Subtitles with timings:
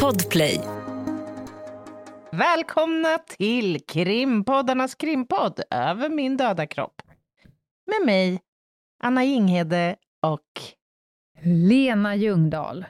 [0.00, 0.60] Podplay.
[2.32, 7.02] Välkomna till krimpoddarnas krimpodd Över min döda kropp.
[7.86, 8.40] Med mig,
[9.02, 10.60] Anna Inghede och
[11.42, 12.84] Lena Ljungdahl.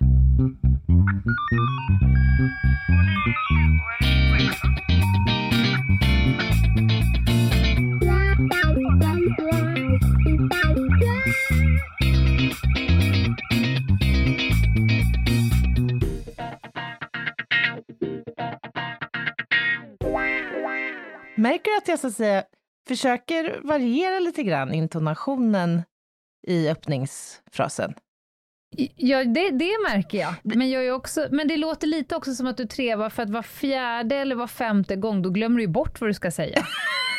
[21.43, 22.45] Märker du att jag så att säga
[22.89, 25.83] försöker variera lite grann intonationen
[26.47, 27.95] i öppningsfrasen?
[28.97, 30.35] Ja, det, det märker jag.
[30.43, 33.31] Men, jag är också, men det låter lite också som att du trevar för att
[33.31, 36.67] var fjärde eller var femte gång, då glömmer du bort vad du ska säga.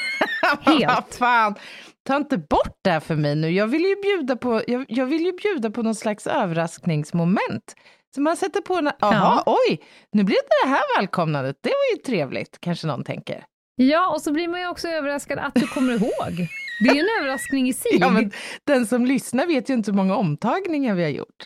[0.61, 1.15] Helt.
[1.15, 1.55] Fan,
[2.03, 3.49] ta inte bort det här för mig nu.
[3.49, 7.75] Jag vill ju bjuda på, jag, jag vill ju bjuda på någon slags överraskningsmoment.
[8.15, 9.43] Så man sätter på en, jaha, ja.
[9.45, 11.57] oj, nu blev det det här välkomnandet.
[11.61, 13.45] Det var ju trevligt, kanske någon tänker.
[13.75, 16.47] Ja, och så blir man ju också överraskad att du kommer ihåg.
[16.83, 17.97] Det är ju en överraskning i sig.
[17.99, 18.31] Ja, men
[18.63, 21.45] den som lyssnar vet ju inte hur många omtagningar vi har gjort.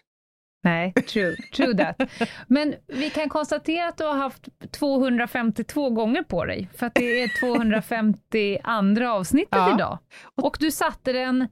[0.64, 2.09] Nej, true, true that.
[2.47, 7.22] Men vi kan konstatera att du har haft 252 gånger på dig, för att det
[7.22, 9.75] är 250 andra avsnittet ja.
[9.75, 10.00] idag.
[10.36, 11.47] Och du satte den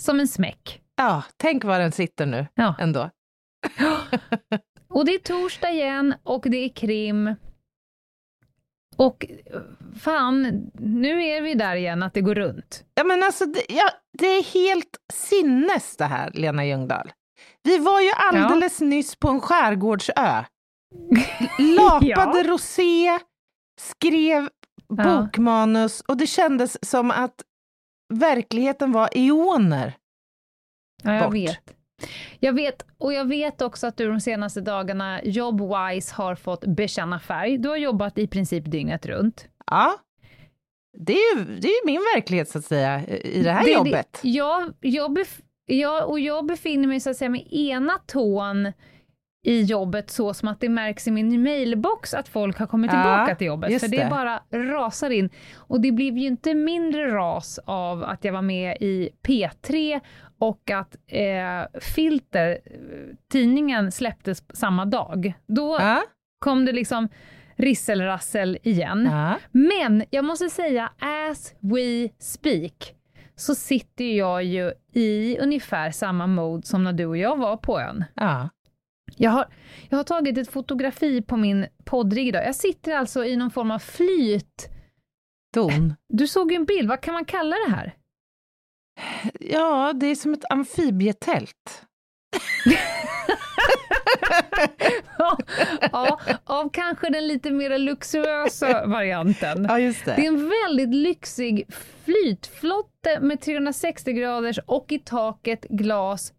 [0.00, 0.80] som en smäck.
[0.96, 2.74] Ja, tänk var den sitter nu ja.
[2.78, 3.10] ändå.
[4.88, 7.34] och det är torsdag igen och det är krim.
[8.96, 9.26] Och
[10.00, 12.84] fan, nu är vi där igen, att det går runt.
[12.94, 17.12] Ja, men alltså, det, ja, det är helt sinnes det här, Lena Ljungdahl.
[17.62, 18.86] Vi var ju alldeles ja.
[18.86, 20.12] nyss på en skärgårdsö.
[21.58, 22.44] Lapade ja.
[22.46, 23.18] rosé,
[23.80, 24.48] skrev
[24.88, 27.42] bokmanus och det kändes som att
[28.14, 29.96] verkligheten var eoner
[31.02, 31.34] Ja, jag bort.
[31.34, 31.75] vet.
[32.40, 37.20] Jag vet, och jag vet också att du de senaste dagarna jobbwise har fått bekänna
[37.20, 37.58] färg.
[37.58, 39.48] Du har jobbat i princip dygnet runt.
[39.66, 39.94] Ja.
[40.98, 44.18] Det är ju, det är min verklighet så att säga, i det här det, jobbet.
[44.22, 48.72] Det, jag, jag, bef, jag, och jag befinner mig så att säga med ena tån
[49.46, 53.02] i jobbet så som att det märks i min mailbox att folk har kommit ja,
[53.02, 53.80] tillbaka till jobbet.
[53.80, 55.30] För det, det bara rasar in.
[55.56, 60.00] Och det blev ju inte mindre ras av att jag var med i P3
[60.38, 62.58] och att eh, Filter,
[63.32, 65.32] tidningen, släpptes samma dag.
[65.46, 66.02] Då ja.
[66.38, 67.08] kom det liksom
[67.56, 69.08] risselrassel igen.
[69.12, 69.34] Ja.
[69.52, 72.94] Men jag måste säga, as we speak,
[73.36, 77.80] så sitter jag ju i ungefär samma mode som när du och jag var på
[77.80, 78.04] ön.
[78.14, 78.48] Ja.
[79.16, 79.46] Jag har,
[79.88, 82.46] jag har tagit ett fotografi på min poddrigg idag.
[82.46, 84.68] Jag sitter alltså i någon form av flyt...
[85.54, 85.94] Don.
[86.08, 87.94] Du såg ju en bild, vad kan man kalla det här?
[89.40, 91.82] Ja, det är som ett amfibietält.
[95.18, 95.38] ja,
[95.92, 99.66] ja, av kanske den lite mer luxuösa varianten.
[99.68, 100.14] Ja, just det.
[100.16, 101.66] det är en väldigt lyxig
[102.04, 106.32] flytflotte med 360 graders och i taket glas.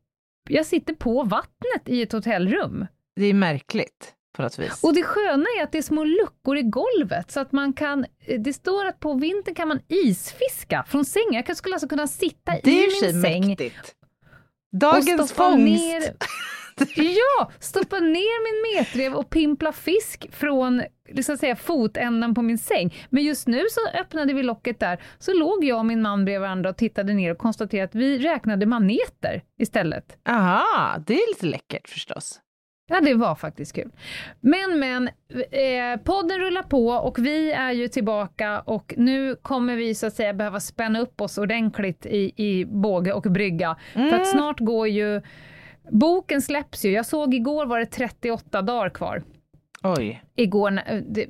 [0.49, 2.85] Jag sitter på vattnet i ett hotellrum.
[3.15, 4.83] Det är märkligt på något vis.
[4.83, 8.05] Och det sköna är att det är små luckor i golvet så att man kan,
[8.39, 11.43] det står att på vintern kan man isfiska från sängen.
[11.47, 13.47] Jag skulle alltså kunna sitta det i min säng.
[13.47, 13.93] Mäktigt.
[14.71, 15.83] Dagens fångst!
[15.83, 16.03] Ner,
[16.95, 22.93] ja, stoppa ner min metrev och pimpla fisk från liksom säga, fotändan på min säng.
[23.09, 26.41] Men just nu så öppnade vi locket där, så låg jag och min man bredvid
[26.41, 30.17] varandra och tittade ner och konstaterade att vi räknade maneter istället.
[30.29, 32.41] Aha, det är lite läckert förstås.
[32.89, 33.91] Ja, det var faktiskt kul.
[34.39, 35.07] Men, men,
[35.51, 40.13] eh, podden rullar på och vi är ju tillbaka och nu kommer vi så att
[40.13, 43.77] säga behöva spänna upp oss ordentligt i, i båge och brygga.
[43.93, 44.09] Mm.
[44.09, 45.21] För att snart går ju,
[45.91, 49.23] boken släpps ju, jag såg igår var det 38 dagar kvar.
[49.83, 50.23] Oj.
[50.35, 50.81] Igår,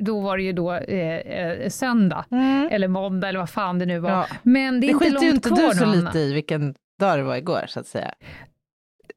[0.03, 2.67] då var det ju då eh, eh, söndag, mm.
[2.71, 4.09] eller måndag eller vad fan det nu var.
[4.09, 4.27] Ja.
[4.43, 7.23] Men det är det inte långt ju inte du så lite i vilken dag det
[7.23, 8.11] var igår, så att säga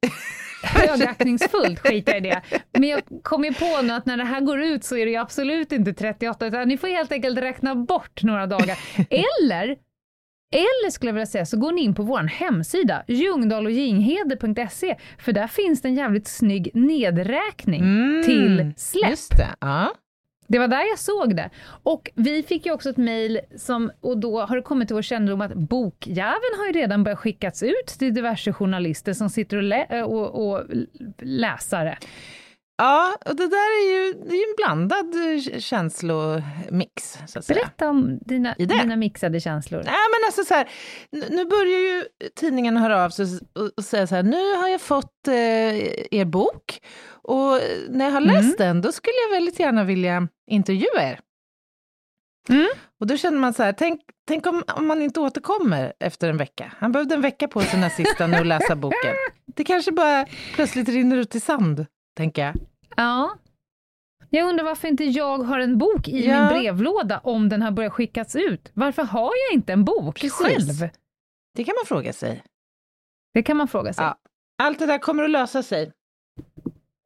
[0.62, 2.42] högaktningsfullt skiter i det.
[2.72, 5.10] Men jag kom ju på nu att när det här går ut så är det
[5.10, 8.78] ju absolut inte 38, utan ni får helt enkelt räkna bort några dagar.
[9.10, 9.76] Eller
[10.52, 15.46] eller skulle jag vilja säga så går ni in på vår hemsida, ljungdahlochjinghede.se, för där
[15.46, 19.38] finns det en jävligt snygg nedräkning mm, till släpp.
[19.38, 19.94] Det, ja.
[20.46, 21.50] Det var där jag såg det.
[21.82, 23.40] Och vi fick ju också ett mejl,
[24.00, 27.62] och då har det kommit till vår kännedom att bokjäveln har ju redan börjat skickas
[27.62, 30.64] ut till diverse journalister som sitter och, lä och, och
[31.18, 31.98] läsare.
[32.80, 35.14] Ja, och det där är ju, det är en blandad
[35.62, 37.18] känslomix.
[37.26, 37.54] Så att säga.
[37.54, 39.82] Berätta om dina, dina mixade känslor.
[39.84, 40.68] Nej, men alltså så här,
[41.30, 42.04] nu börjar ju
[42.36, 45.34] tidningen höra av sig och, och säga så här, nu har jag fått eh,
[46.10, 46.80] er bok
[47.22, 48.54] Och när jag har läst mm.
[48.58, 51.20] den, då skulle jag väldigt gärna vilja intervjua er.
[52.48, 52.68] Mm.
[53.00, 56.36] Och då känner man så här, tänk, tänk om, om man inte återkommer efter en
[56.36, 56.72] vecka.
[56.78, 59.14] Han behövde en vecka på sig den här sista nu att läsa boken.
[59.56, 61.86] Det kanske bara plötsligt rinner ut i sand,
[62.16, 62.69] tänker jag.
[62.96, 63.38] Ja.
[64.30, 66.38] Jag undrar varför inte jag har en bok i ja.
[66.40, 68.70] min brevlåda om den har börjat skickas ut.
[68.74, 70.32] Varför har jag inte en bok Precis.
[70.32, 70.90] själv?
[71.54, 72.42] Det kan man fråga sig.
[73.34, 74.04] Det kan man fråga sig.
[74.04, 74.16] Ja.
[74.62, 75.92] Allt det där kommer att lösa sig.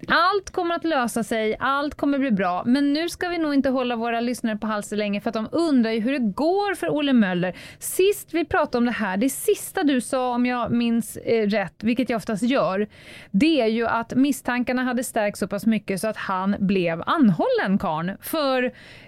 [0.08, 3.68] Allt kommer att lösa sig, allt kommer bli bra, men nu ska vi nog inte
[3.68, 6.90] hålla våra lyssnare på halsen länge för att de undrar ju hur det går för
[6.90, 7.56] Olle Möller.
[7.78, 11.84] Sist vi pratade om det här, det sista du sa om jag minns eh, rätt,
[11.84, 12.88] vilket jag oftast gör,
[13.30, 17.78] det är ju att misstankarna hade stärkt så pass mycket så att han blev anhållen
[17.78, 18.64] karn för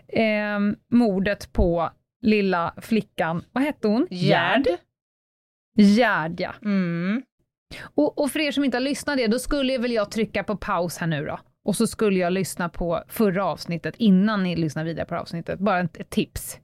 [0.09, 0.59] eh,
[0.91, 1.91] mordet på
[2.23, 4.07] lilla flickan, vad hette hon?
[4.11, 4.67] Gerd.
[5.79, 6.55] Gerd, ja.
[6.65, 7.23] Mm.
[7.95, 10.57] Och, och, för er som inte har lyssnat det, då skulle väl jag trycka på
[10.57, 11.39] paus här nu då.
[11.65, 15.59] Och så skulle jag lyssna på förra avsnittet innan ni lyssnar vidare på avsnittet.
[15.59, 16.59] Bara ett, tips.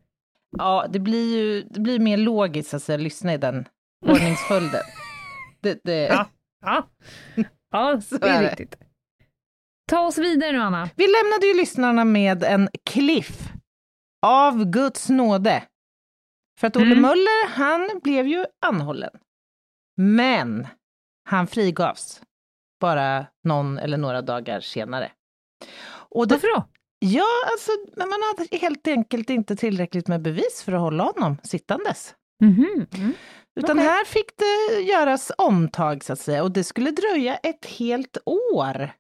[0.59, 3.69] Ja, det blir ju det blir mer logiskt att lyssna i den
[4.07, 4.83] ordningsföljden.
[5.61, 6.07] det, det...
[6.07, 6.27] Ja,
[6.61, 6.89] ja.
[7.71, 8.79] ja det är, är riktigt.
[9.91, 10.91] Ta oss vidare nu, Anna.
[10.97, 13.53] Vi lämnade ju lyssnarna med en cliff
[14.27, 15.63] av Guds nåde.
[16.61, 17.03] För att Olle mm.
[17.03, 19.11] Möller, han blev ju anhållen.
[19.97, 20.67] Men
[21.25, 22.23] han frigavs
[22.81, 25.13] bara någon eller några dagar senare.
[25.93, 26.69] Och det, Varför då?
[26.99, 31.37] Ja, alltså, men man hade helt enkelt inte tillräckligt med bevis för att hålla honom
[31.43, 32.15] sittandes.
[32.43, 33.13] Mm -hmm.
[33.61, 33.89] Utan okay.
[33.89, 38.93] här fick det göras omtag, så att säga, och det skulle dröja ett helt år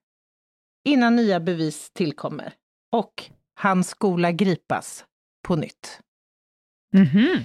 [0.84, 2.54] innan nya bevis tillkommer
[2.92, 3.30] och
[3.60, 5.04] hans skola gripas
[5.48, 6.00] på nytt.
[6.94, 7.44] Mm -hmm.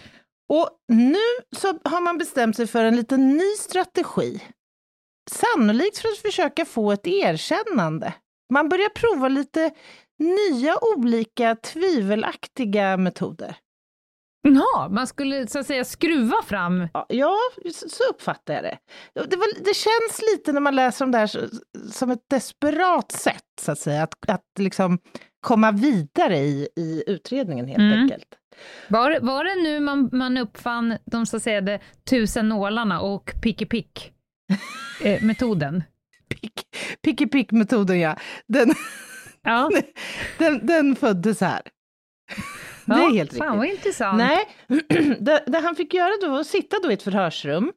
[0.49, 1.25] Och nu
[1.55, 4.43] så har man bestämt sig för en liten ny strategi.
[5.31, 8.13] Sannolikt för att försöka få ett erkännande.
[8.53, 9.71] Man börjar prova lite
[10.19, 13.57] nya olika tvivelaktiga metoder.
[14.41, 16.87] Ja, man skulle så att säga skruva fram...
[17.07, 17.37] Ja,
[17.71, 18.77] så uppfattar jag det.
[19.13, 21.49] Det, var, det känns lite när man läser om det här
[21.91, 24.99] som ett desperat sätt, så att säga, att, att liksom
[25.41, 28.01] komma vidare i, i utredningen helt mm.
[28.01, 28.27] enkelt.
[28.89, 33.33] Var, var det nu man, man uppfann de så att säga de tusen nålarna och
[33.41, 33.69] pick
[35.03, 35.83] eh, metoden?
[37.01, 38.17] pick pick metoden ja.
[38.47, 38.73] Den,
[39.41, 39.69] ja.
[40.37, 41.61] den, den föddes här.
[42.85, 43.37] Det är helt riktigt.
[43.37, 44.17] Fan vad intressant.
[44.17, 44.45] Nej,
[45.19, 47.71] det, det, han fick göra då var att sitta då i ett förhörsrum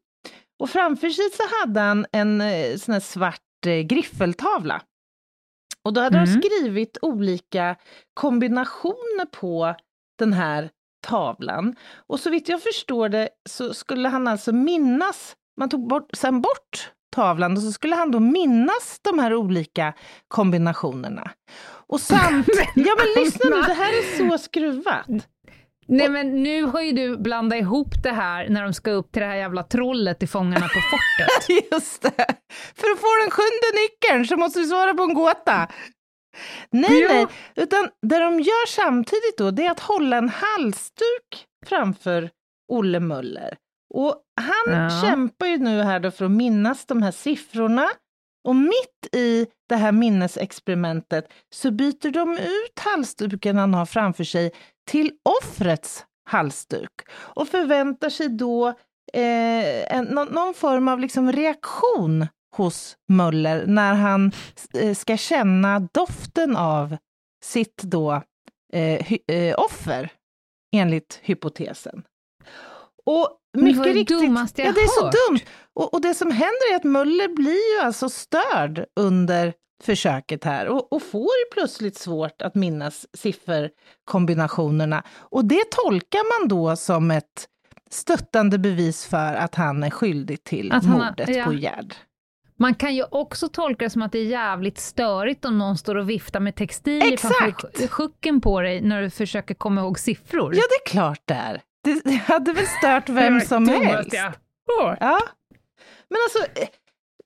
[0.58, 4.82] och framför sig så hade han en eh, sån här svart eh, griffeltavla.
[5.84, 6.34] Och då hade mm.
[6.34, 7.76] de skrivit olika
[8.14, 9.74] kombinationer på
[10.18, 10.70] den här
[11.06, 11.76] tavlan.
[12.06, 16.40] Och så vitt jag förstår det så skulle han alltså minnas, man tog bort, sen
[16.40, 19.94] bort tavlan och så skulle han då minnas de här olika
[20.28, 21.30] kombinationerna.
[21.88, 25.06] Och samtidigt, ja men lyssna nu, det här är så skruvat.
[25.86, 29.22] Nej men nu har ju du blandat ihop det här när de ska upp till
[29.22, 31.48] det här jävla trollet i Fångarna på fortet.
[31.72, 32.26] Just det!
[32.74, 35.68] För att få den sjunde nyckeln så måste du svara på en gåta.
[36.70, 37.12] Nej, ja.
[37.12, 37.26] nej,
[37.56, 42.30] utan det de gör samtidigt då, det är att hålla en halsduk framför
[42.72, 43.56] Olle Möller.
[43.94, 45.02] Och han ja.
[45.02, 47.88] kämpar ju nu här då för att minnas de här siffrorna.
[48.48, 54.52] Och mitt i det här minnesexperimentet så byter de ut halsduken han har framför sig
[54.90, 55.12] till
[55.42, 58.68] offrets halsduk och förväntar sig då
[59.12, 62.26] eh, en, någon, form av liksom reaktion
[62.56, 64.32] hos Möller när han
[64.74, 66.96] eh, ska känna doften av
[67.44, 68.22] sitt då
[68.72, 70.12] eh, hy, eh, offer,
[70.76, 72.02] enligt hypotesen.
[73.06, 75.14] Och mycket det riktigt, dummaste jag ja, det är hört.
[75.14, 75.40] så dumt.
[75.74, 79.52] Och, och, det som händer är att Möller blir ju alltså störd under
[79.82, 85.02] försöket här och, och får ju plötsligt svårt att minnas sifferkombinationerna.
[85.18, 87.48] Och det tolkar man då som ett
[87.90, 91.44] stöttande bevis för att han är skyldig till att mordet har, ja.
[91.44, 91.94] på Gerd.
[92.56, 95.94] Man kan ju också tolka det som att det är jävligt störigt om någon står
[95.94, 100.54] och viftar med textil framför sjucken på dig när du försöker komma ihåg siffror.
[100.54, 101.62] Ja, det är klart det är.
[101.84, 104.12] Det, det hade väl stört vem som helst.
[104.12, 104.32] Ja.
[105.00, 105.20] ja.
[106.08, 106.68] Men alltså, eh,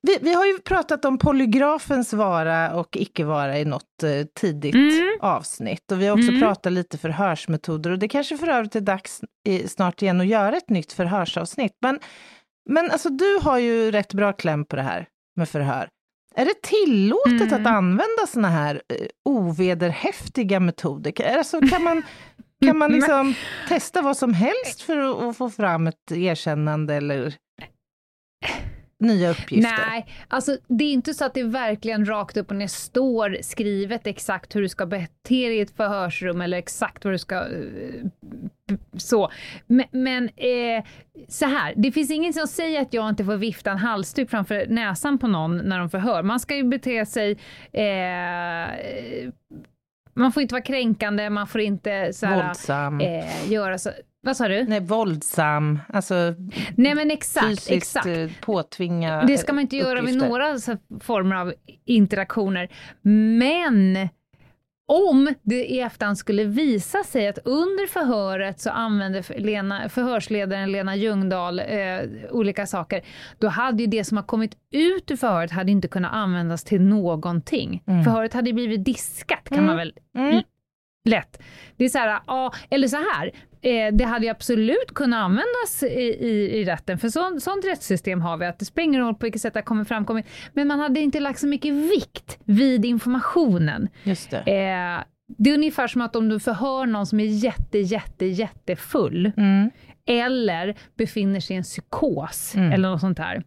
[0.03, 4.75] vi, vi, har ju pratat om polygrafens vara och icke vara i något eh, tidigt
[4.75, 5.19] mm.
[5.21, 5.93] avsnitt.
[5.93, 6.41] Och vi har också mm.
[6.41, 10.57] pratat lite förhörsmetoder och det kanske för övrigt är dags i, snart igen att göra
[10.57, 11.77] ett nytt förhörsavsnitt.
[11.81, 12.01] Men,
[12.71, 15.07] men alltså, du har ju rätt bra kläm på det här
[15.37, 15.89] med förhör.
[16.37, 17.61] Är det tillåtet mm.
[17.61, 21.37] att använda såna här eh, ovederhäftiga metoder?
[21.39, 22.03] Alltså, kan man,
[22.65, 23.35] kan man liksom
[23.69, 27.35] testa vad som helst för att, få fram ett erkännande eller?
[29.05, 29.89] nya uppgifter?
[29.89, 34.07] Nej, alltså det är inte så att det verkligen rakt upp och ner står skrivet
[34.07, 37.45] exakt hur du ska bete dig i ett förhörsrum eller exakt vad du ska...
[37.45, 38.05] Uh,
[38.97, 39.31] så.
[39.67, 40.85] Men, men eh,
[41.29, 44.67] så här, det finns ingen som säger att jag inte får vifta en halsduk framför
[44.69, 46.23] näsan på någon när de förhör.
[46.23, 47.39] Man ska ju bete sig
[47.73, 49.33] eh,
[50.15, 53.01] man får inte vara kränkande, man får inte så här, Våldsam.
[53.01, 53.91] Eh, göra så.
[54.23, 54.65] Vad sa du?
[54.65, 56.15] Nej, våldsam, alltså
[56.77, 58.07] Nej, men exakt, fysiskt exakt.
[58.07, 60.59] Eh, påtvinga Det ska man inte göra vid några
[61.01, 61.55] former av
[61.85, 62.69] interaktioner.
[63.39, 64.09] Men
[64.87, 70.97] om det i efterhand skulle visa sig att under förhöret så använde Lena, förhörsledaren Lena
[70.97, 72.01] Ljungdahl eh,
[72.31, 73.05] olika saker,
[73.39, 76.81] då hade ju det som har kommit ut ur förhöret hade inte kunnat användas till
[76.81, 77.83] någonting.
[77.87, 78.05] Mm.
[78.05, 79.67] Förhöret hade blivit diskat kan mm.
[79.67, 80.43] man väl mm.
[81.05, 81.43] Lätt.
[81.77, 83.31] Det är så här, ja, eller så här,
[83.63, 88.21] eh, det hade ju absolut kunnat användas i, i, i rätten, för så, sånt rättssystem
[88.21, 90.81] har vi, att det spelar ingen roll på vilket sätt det kommer framkommit, men man
[90.81, 93.89] hade inte lagt så mycket vikt vid informationen.
[94.03, 94.39] Just det.
[94.39, 95.05] Eh,
[95.39, 99.71] det är ungefär som att om du förhör någon som är jätte, jätte, jättefull, mm.
[100.07, 102.73] eller befinner sig i en psykos, mm.
[102.73, 103.43] eller något sånt där,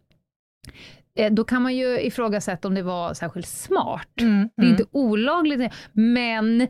[1.17, 4.21] eh, då kan man ju ifrågasätta om det var särskilt smart.
[4.21, 4.71] Mm, det är mm.
[4.71, 6.67] inte olagligt, men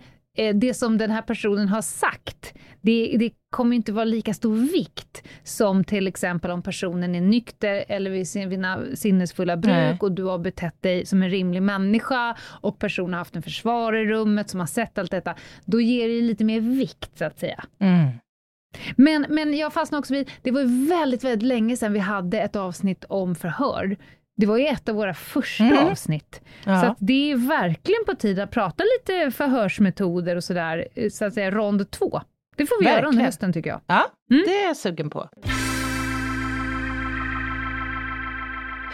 [0.53, 5.23] det som den här personen har sagt, det, det kommer inte vara lika stor vikt
[5.43, 9.97] som till exempel om personen är nykter eller vid sina sinnesfulla bruk Nej.
[10.01, 14.01] och du har betett dig som en rimlig människa och personen har haft en försvarare
[14.01, 15.35] i rummet som har sett allt detta.
[15.65, 17.63] Då ger det lite mer vikt så att säga.
[17.79, 18.07] Mm.
[18.95, 22.55] Men, men jag fastnade också vid, det var väldigt, väldigt länge sedan vi hade ett
[22.55, 23.97] avsnitt om förhör.
[24.37, 25.87] Det var ju ett av våra första mm.
[25.87, 26.41] avsnitt.
[26.65, 26.81] Ja.
[26.81, 31.51] Så det är verkligen på tid att prata lite förhörsmetoder och sådär, så att säga
[31.51, 32.21] rond två.
[32.57, 33.03] Det får vi verkligen.
[33.03, 33.81] göra under hösten tycker jag.
[33.87, 34.43] Ja, mm.
[34.47, 35.29] det är jag sugen på.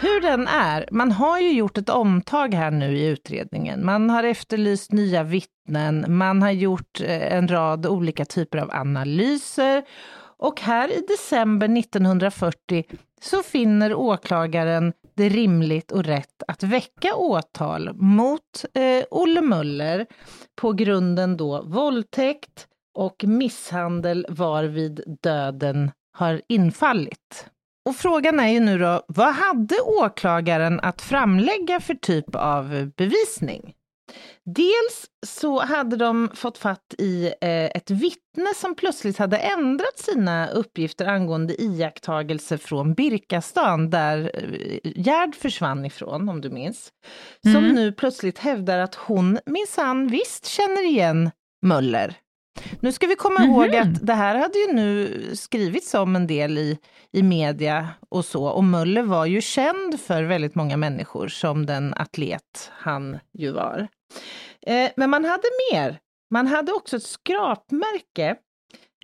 [0.00, 3.84] Hur den är, man har ju gjort ett omtag här nu i utredningen.
[3.84, 9.82] Man har efterlyst nya vittnen, man har gjort eh, en rad olika typer av analyser
[10.38, 12.84] och här i december 1940
[13.20, 20.06] så finner åklagaren det rimligt och rätt att väcka åtal mot eh, Olle Möller
[20.60, 27.46] på grunden då våldtäkt och misshandel varvid döden har infallit.
[27.88, 33.74] Och frågan är ju nu då, vad hade åklagaren att framlägga för typ av bevisning?
[34.46, 40.48] Dels så hade de fått fatt i eh, ett vittne som plötsligt hade ändrat sina
[40.48, 46.92] uppgifter angående iakttagelser från Birkastan, där eh, Gerd försvann ifrån, om du minns.
[47.42, 47.74] Som mm.
[47.74, 51.30] nu plötsligt hävdar att hon minsann visst känner igen
[51.62, 52.16] Möller.
[52.80, 53.64] Nu ska vi komma mm -hmm.
[53.64, 56.78] ihåg att det här hade ju nu skrivits om en del i,
[57.12, 61.94] i media och så, och Möller var ju känd för väldigt många människor som den
[61.94, 63.88] atlet han ju var.
[64.66, 65.98] Eh, men man hade mer.
[66.30, 68.36] Man hade också ett skrapmärke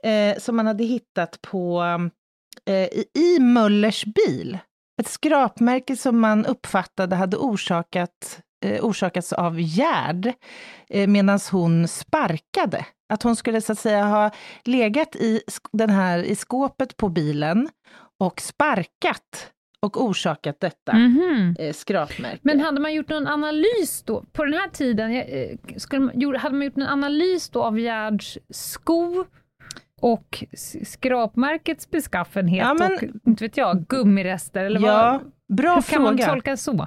[0.03, 1.83] eh, som man hade hittat på
[2.67, 4.59] eh, i, i Möllers bil.
[5.01, 10.33] Ett skrapmärke som man uppfattade hade orsakat, eh, orsakats av Gerd
[10.89, 12.87] eh, medan hon sparkade.
[13.11, 14.31] Att hon skulle så att säga ha
[14.65, 15.41] legat i,
[15.73, 17.69] den här, i skåpet på bilen
[18.19, 19.51] och sparkat
[19.83, 21.73] och orsakat detta mm -hmm.
[21.73, 22.39] skrapmärke.
[22.43, 26.57] Men hade man gjort någon analys då, på den här tiden, eh, skulle man, hade
[26.57, 29.25] man gjort någon analys då av Gerds sko
[30.01, 30.45] och
[30.85, 35.33] skrapmärkets beskaffenhet ja, men, och, inte vet jag, gummirester eller ja, vad?
[35.57, 36.07] Bra Hur fråga.
[36.07, 36.87] kan man tolka så?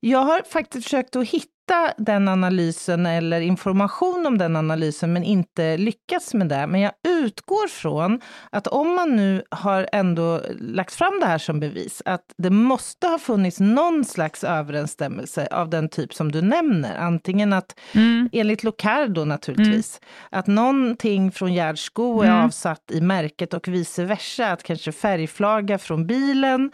[0.00, 5.24] Jag har faktiskt försökt att hitta hitta den analysen eller information om den analysen men
[5.24, 6.66] inte lyckats med det.
[6.66, 11.60] Men jag utgår från att om man nu har ändå lagt fram det här som
[11.60, 16.96] bevis, att det måste ha funnits någon slags överensstämmelse av den typ som du nämner.
[16.98, 18.28] Antingen att, mm.
[18.32, 20.40] enligt Locardo naturligtvis, mm.
[20.40, 22.44] att någonting från Gerds sko är mm.
[22.44, 26.70] avsatt i märket och vice versa, att kanske färgflaga från bilen,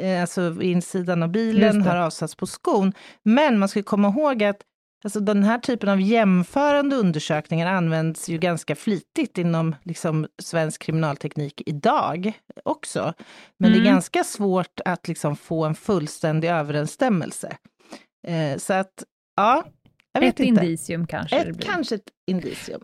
[0.00, 2.92] eh, alltså insidan av bilen har avsatts på skon.
[3.22, 4.62] Men man ska komma ihåg ihåg att
[5.04, 11.62] alltså, den här typen av jämförande undersökningar används ju ganska flitigt inom liksom, svensk kriminalteknik
[11.66, 12.32] idag
[12.64, 13.14] också.
[13.58, 13.72] Men mm.
[13.72, 13.94] det är mm.
[13.94, 17.56] ganska svårt att liksom, få en fullständig överensstämmelse.
[18.26, 19.04] Eh, så att,
[19.36, 19.64] ja,
[20.18, 20.44] ett inte.
[20.44, 22.80] indicium kanske ett, Kanske ett indicium.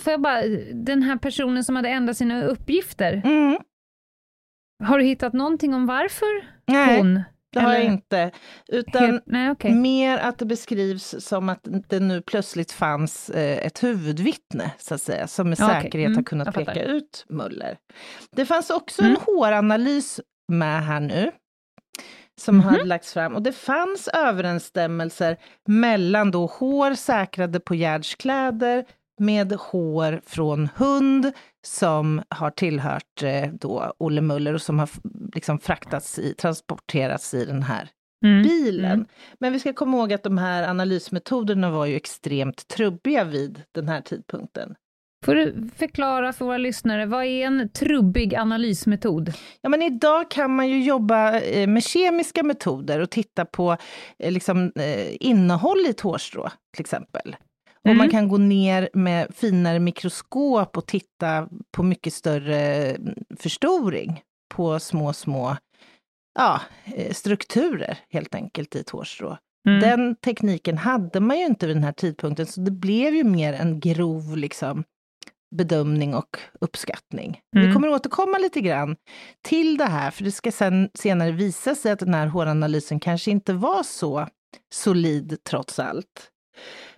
[0.00, 3.58] Får jag bara, den här personen som hade ändrat sina uppgifter, mm.
[4.84, 6.98] har du hittat någonting om varför Nej.
[6.98, 7.22] hon
[7.52, 8.30] det har jag inte.
[8.68, 9.74] Utan Nej, okay.
[9.74, 15.02] mer att det beskrivs som att det nu plötsligt fanns eh, ett huvudvittne, så att
[15.02, 16.04] säga, som med säkerhet okay.
[16.04, 17.78] mm, har kunnat peka ut Muller.
[18.36, 19.14] Det fanns också mm.
[19.14, 20.20] en håranalys
[20.52, 21.32] med här nu.
[22.40, 22.70] som mm -hmm.
[22.70, 23.34] hade lagts fram.
[23.34, 25.36] Och det fanns överensstämmelser
[25.68, 28.84] mellan då hår säkrade på Gerds kläder
[29.18, 31.32] med hår från hund
[31.66, 34.90] som har tillhört eh, då Olle Muller och som har
[35.34, 37.88] liksom fraktats i, transporterats i den här
[38.24, 38.42] mm.
[38.42, 38.92] bilen.
[38.92, 39.06] Mm.
[39.40, 43.88] Men vi ska komma ihåg att de här analysmetoderna var ju extremt trubbiga vid den
[43.88, 44.74] här tidpunkten.
[45.24, 49.32] Får du förklara för våra lyssnare, vad är en trubbig analysmetod?
[49.60, 53.76] Ja, men idag kan man ju jobba eh, med kemiska metoder och titta på
[54.18, 54.72] eh, liksom,
[55.20, 57.36] innehåll i ett hårstrå, till exempel.
[57.86, 57.98] Och mm.
[57.98, 64.22] man kan gå ner med finare mikroskop och titta på mycket större mm, förstoring
[64.54, 65.56] på små, små
[66.38, 69.38] ja, eh, strukturer helt enkelt i ett hårstrå.
[69.68, 69.80] Mm.
[69.80, 73.52] Den tekniken hade man ju inte vid den här tidpunkten, så det blev ju mer
[73.52, 74.84] en grov liksom,
[75.56, 77.40] bedömning och uppskattning.
[77.56, 77.66] Mm.
[77.66, 78.96] Vi kommer återkomma lite grann
[79.42, 83.30] till det här, för det ska sen, senare visa sig att den här håranalysen kanske
[83.30, 84.28] inte var så
[84.74, 86.30] solid trots allt.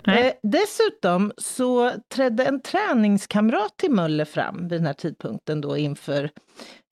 [0.07, 6.31] Eh, dessutom så trädde en träningskamrat till Möller fram vid den här tidpunkten då inför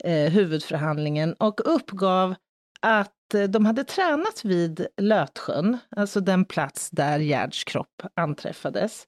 [0.04, 2.34] eh, huvudförhandlingen och uppgav
[2.80, 9.04] att eh, de hade tränat vid Lötsjön, alltså den plats där Gerds kropp anträffades,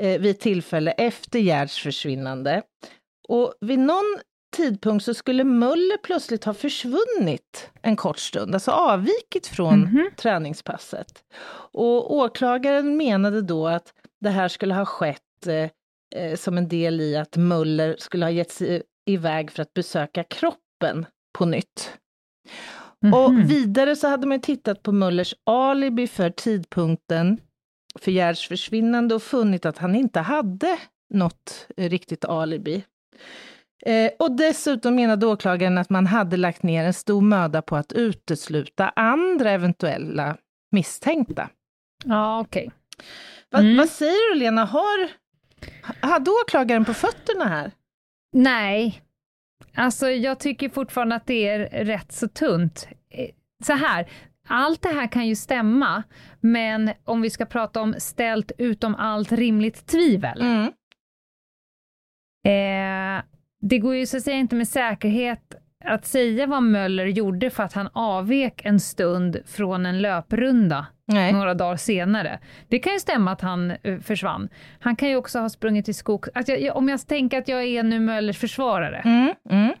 [0.00, 2.62] eh, vid tillfälle efter Gerds försvinnande.
[3.28, 4.18] Och vid någon
[4.56, 10.16] tidpunkt så skulle Möller plötsligt ha försvunnit en kort stund, alltså avvikit från mm -hmm.
[10.16, 11.24] träningspasset.
[11.72, 15.70] Och åklagaren menade då att det här skulle ha skett eh,
[16.22, 20.24] eh, som en del i att Möller skulle ha gett sig iväg för att besöka
[20.24, 21.06] kroppen
[21.38, 21.92] på nytt.
[23.04, 23.24] Mm -hmm.
[23.24, 27.40] Och vidare så hade man tittat på Möllers alibi för tidpunkten
[27.98, 30.78] för Gerds försvinnande och funnit att han inte hade
[31.14, 32.84] något riktigt alibi.
[33.86, 37.92] Eh, och dessutom menade åklagaren att man hade lagt ner en stor möda på att
[37.92, 40.36] utesluta andra eventuella
[40.72, 41.48] misstänkta.
[42.04, 42.66] Ja, okej.
[42.66, 42.70] Okay.
[43.50, 43.76] Va, mm.
[43.76, 45.10] Vad säger du Lena, har,
[46.00, 47.72] hade åklagaren på fötterna här?
[48.32, 49.02] Nej,
[49.74, 52.88] alltså jag tycker fortfarande att det är rätt så tunt.
[53.10, 53.30] Eh,
[53.64, 54.10] så här,
[54.48, 56.02] allt det här kan ju stämma,
[56.40, 60.72] men om vi ska prata om ställt utom allt rimligt tvivel, mm.
[62.46, 63.24] eh,
[63.68, 67.62] det går ju så att säga inte med säkerhet att säga vad Möller gjorde för
[67.62, 71.32] att han avvek en stund från en löprunda Nej.
[71.32, 72.38] några dagar senare.
[72.68, 74.48] Det kan ju stämma att han uh, försvann.
[74.80, 76.26] Han kan ju också ha sprungit i skog...
[76.46, 79.72] Jag, om jag tänker att jag är nu Möllers försvarare, mm, mm.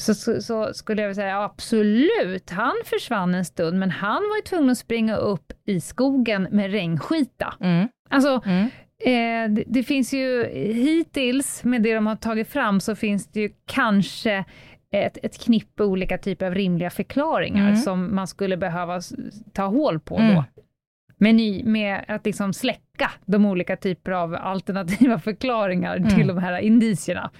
[0.00, 4.42] Så, så, så, skulle jag säga absolut, han försvann en stund, men han var ju
[4.42, 7.54] tvungen att springa upp i skogen med regnskita.
[7.60, 7.88] Mm.
[8.10, 8.70] Alltså, mm.
[9.04, 13.40] Eh, det, det, finns ju hittills, med det de har tagit fram, så finns det
[13.40, 14.44] ju kanske
[14.90, 17.76] ett, ett knippe olika typer av rimliga förklaringar mm.
[17.76, 19.00] som man skulle behöva
[19.52, 20.34] ta hål på mm.
[20.34, 20.44] då.
[21.16, 22.83] Med, ny, med att liksom släcka
[23.24, 26.10] de olika typer av alternativa förklaringar mm.
[26.10, 27.30] till de här indicierna.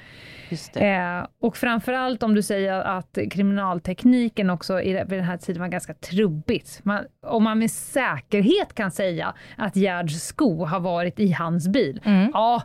[0.77, 5.69] Eh, och framförallt om du säger att kriminaltekniken också i, vid den här tiden var
[5.69, 6.81] ganska trubbigt.
[6.83, 12.01] Man, om man med säkerhet kan säga att Gerds sko har varit i hans bil,
[12.05, 12.31] mm.
[12.33, 12.63] ja,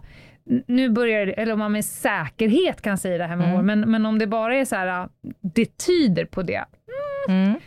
[0.67, 3.59] nu börjar det, eller om man med säkerhet kan säga det här med mm.
[3.59, 5.09] år, men, men om det bara är så här,
[5.41, 6.65] det tyder på det.
[7.29, 7.59] Mm.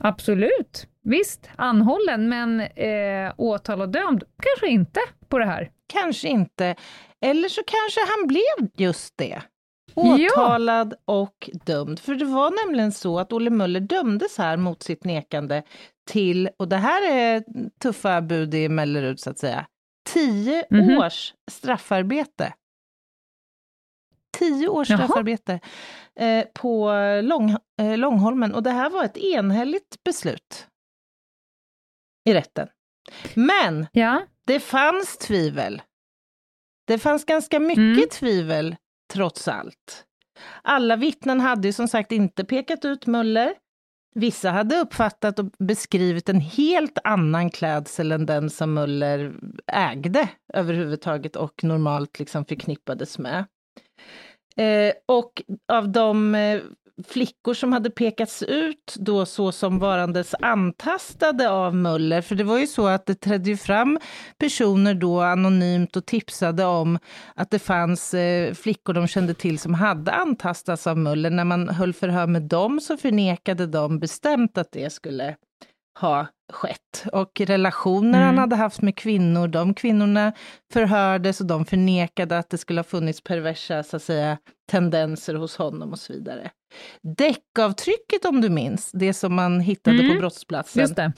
[0.00, 5.70] Absolut, visst, anhållen, men eh, åtal och dömd, kanske inte på det här.
[5.92, 6.74] Kanske inte.
[7.20, 9.42] Eller så kanske han blev just det.
[9.94, 11.14] Åtalad ja.
[11.14, 11.98] och dömd.
[12.00, 15.62] För det var nämligen så att Olle Möller dömdes här mot sitt nekande
[16.10, 17.44] till, och det här är
[17.82, 19.66] tuffa bud i Mellerud så att säga,
[20.12, 21.06] tio mm -hmm.
[21.06, 22.52] års straffarbete.
[24.40, 25.60] Tio års straffarbete
[26.20, 30.66] eh, på Lång, eh, Långholmen och det här var ett enhälligt beslut
[32.24, 32.68] i rätten.
[33.34, 34.22] Men ja.
[34.46, 35.82] det fanns tvivel
[36.90, 38.08] det fanns ganska mycket mm.
[38.12, 38.76] tvivel
[39.12, 40.04] trots allt.
[40.62, 43.54] Alla vittnen hade som sagt inte pekat ut Möller.
[44.14, 49.34] Vissa hade uppfattat och beskrivit en helt annan klädsel än den som Möller
[49.66, 53.44] ägde överhuvudtaget och normalt liksom förknippades med.
[54.60, 55.42] Eh, och
[55.72, 56.60] av de eh,
[57.06, 62.58] flickor som hade pekats ut då så som varandes antastade av Möller, för det var
[62.58, 63.98] ju så att det trädde fram
[64.38, 66.98] personer då anonymt och tipsade om
[67.34, 71.30] att det fanns eh, flickor de kände till som hade antastats av Möller.
[71.30, 75.36] När man höll förhör med dem så förnekade de bestämt att det skulle
[76.00, 77.04] ha skett.
[77.12, 78.26] Och relationer mm.
[78.26, 80.32] han hade haft med kvinnor, de kvinnorna
[80.72, 84.38] förhördes och de förnekade att det skulle ha funnits perversa, så att säga,
[84.70, 86.50] tendenser hos honom och så vidare.
[87.16, 90.16] Däckavtrycket om du minns, det som man hittade mm.
[90.16, 90.94] på brottsplatsen.
[90.94, 91.12] Det.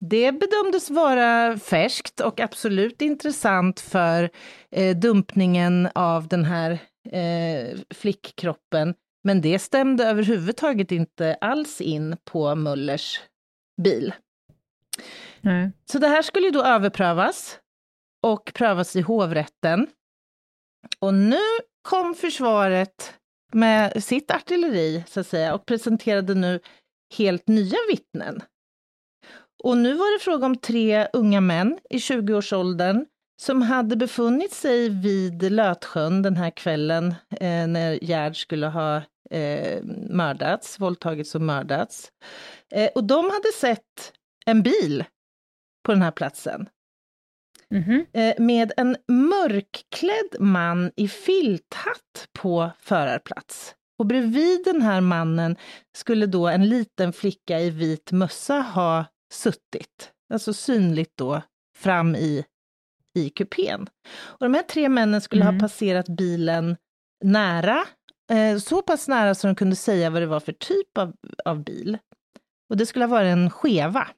[0.00, 4.30] Det bedömdes vara färskt och absolut intressant för
[4.70, 6.70] eh, dumpningen av den här
[7.12, 8.94] eh, flickkroppen.
[9.24, 13.20] Men det stämde överhuvudtaget inte alls in på Mullers
[13.82, 14.14] bil.
[15.42, 15.72] Mm.
[15.84, 17.58] Så det här skulle då överprövas
[18.22, 19.86] och prövas i hovrätten.
[21.00, 21.40] Och nu
[21.82, 23.14] kom försvaret
[23.52, 26.60] med sitt artilleri, så att säga, och presenterade nu
[27.16, 28.42] helt nya vittnen.
[29.64, 33.06] Och nu var det fråga om tre unga män i 20-årsåldern
[33.42, 39.82] som hade befunnit sig vid Lötsjön den här kvällen eh, när Gerd skulle ha eh,
[40.10, 42.12] mördats, våldtagits och mördats.
[42.72, 44.12] Eh, och de hade sett
[44.46, 45.04] en bil
[45.84, 46.68] på den här platsen.
[47.70, 48.40] Mm -hmm.
[48.40, 53.74] med en mörkklädd man i filthatt på förarplats.
[53.98, 55.56] Och bredvid den här mannen
[55.96, 61.42] skulle då en liten flicka i vit mössa ha suttit, alltså synligt då,
[61.78, 62.44] fram i,
[63.14, 63.88] i kupén.
[64.08, 65.54] Och de här tre männen skulle mm.
[65.54, 66.76] ha passerat bilen
[67.24, 67.84] nära,
[68.30, 71.64] eh, så pass nära så de kunde säga vad det var för typ av, av
[71.64, 71.98] bil.
[72.70, 74.08] Och det skulle ha varit en skeva.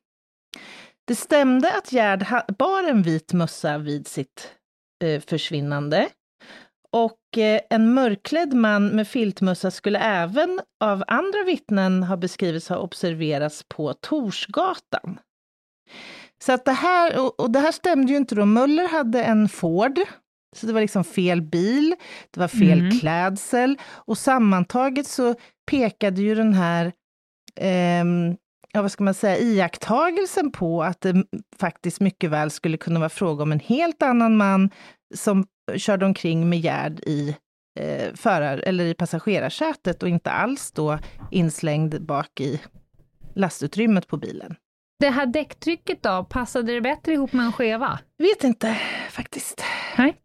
[1.05, 2.27] Det stämde att Gerd
[2.59, 4.53] bar en vit mössa vid sitt
[5.05, 6.09] eh, försvinnande.
[6.93, 12.77] Och eh, en mörkklädd man med filtmössa skulle även av andra vittnen ha beskrivits ha
[12.77, 15.19] observerats på Torsgatan.
[16.45, 18.45] Så att det här, och, och det här stämde ju inte då.
[18.45, 19.99] Möller hade en Ford,
[20.57, 21.95] så det var liksom fel bil,
[22.31, 22.99] det var fel mm.
[22.99, 25.35] klädsel och sammantaget så
[25.71, 26.93] pekade ju den här
[27.57, 28.05] eh,
[28.79, 31.25] ja, vad ska man säga, iakttagelsen på att det
[31.59, 34.71] faktiskt mycket väl skulle kunna vara fråga om en helt annan man
[35.14, 37.37] som körde omkring med Gerd i
[37.81, 40.99] eh, förar eller i passagerarsätet och inte alls då
[41.31, 42.61] inslängd bak i
[43.35, 44.57] lastutrymmet på bilen.
[45.01, 47.99] Det här däcktrycket då, passade det bättre ihop med en skeva?
[48.19, 48.79] Vet inte
[49.11, 49.64] faktiskt.
[49.99, 50.17] Nej.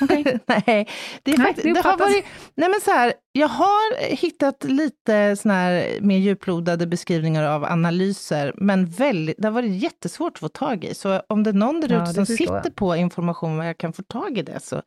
[0.00, 0.24] Okay.
[0.46, 0.88] nej,
[1.22, 4.64] det, är nej, faktiskt, det, det har varit, nej men så här, jag har hittat
[4.64, 10.40] lite såna här mer djuplodade beskrivningar av analyser, men väldigt, det har varit jättesvårt att
[10.40, 10.94] få tag i.
[10.94, 12.74] Så om det är någon där ute ja, som sitter jag.
[12.74, 14.82] på information var jag kan få tag i det, så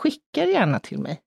[0.00, 1.20] skicka det gärna till mig.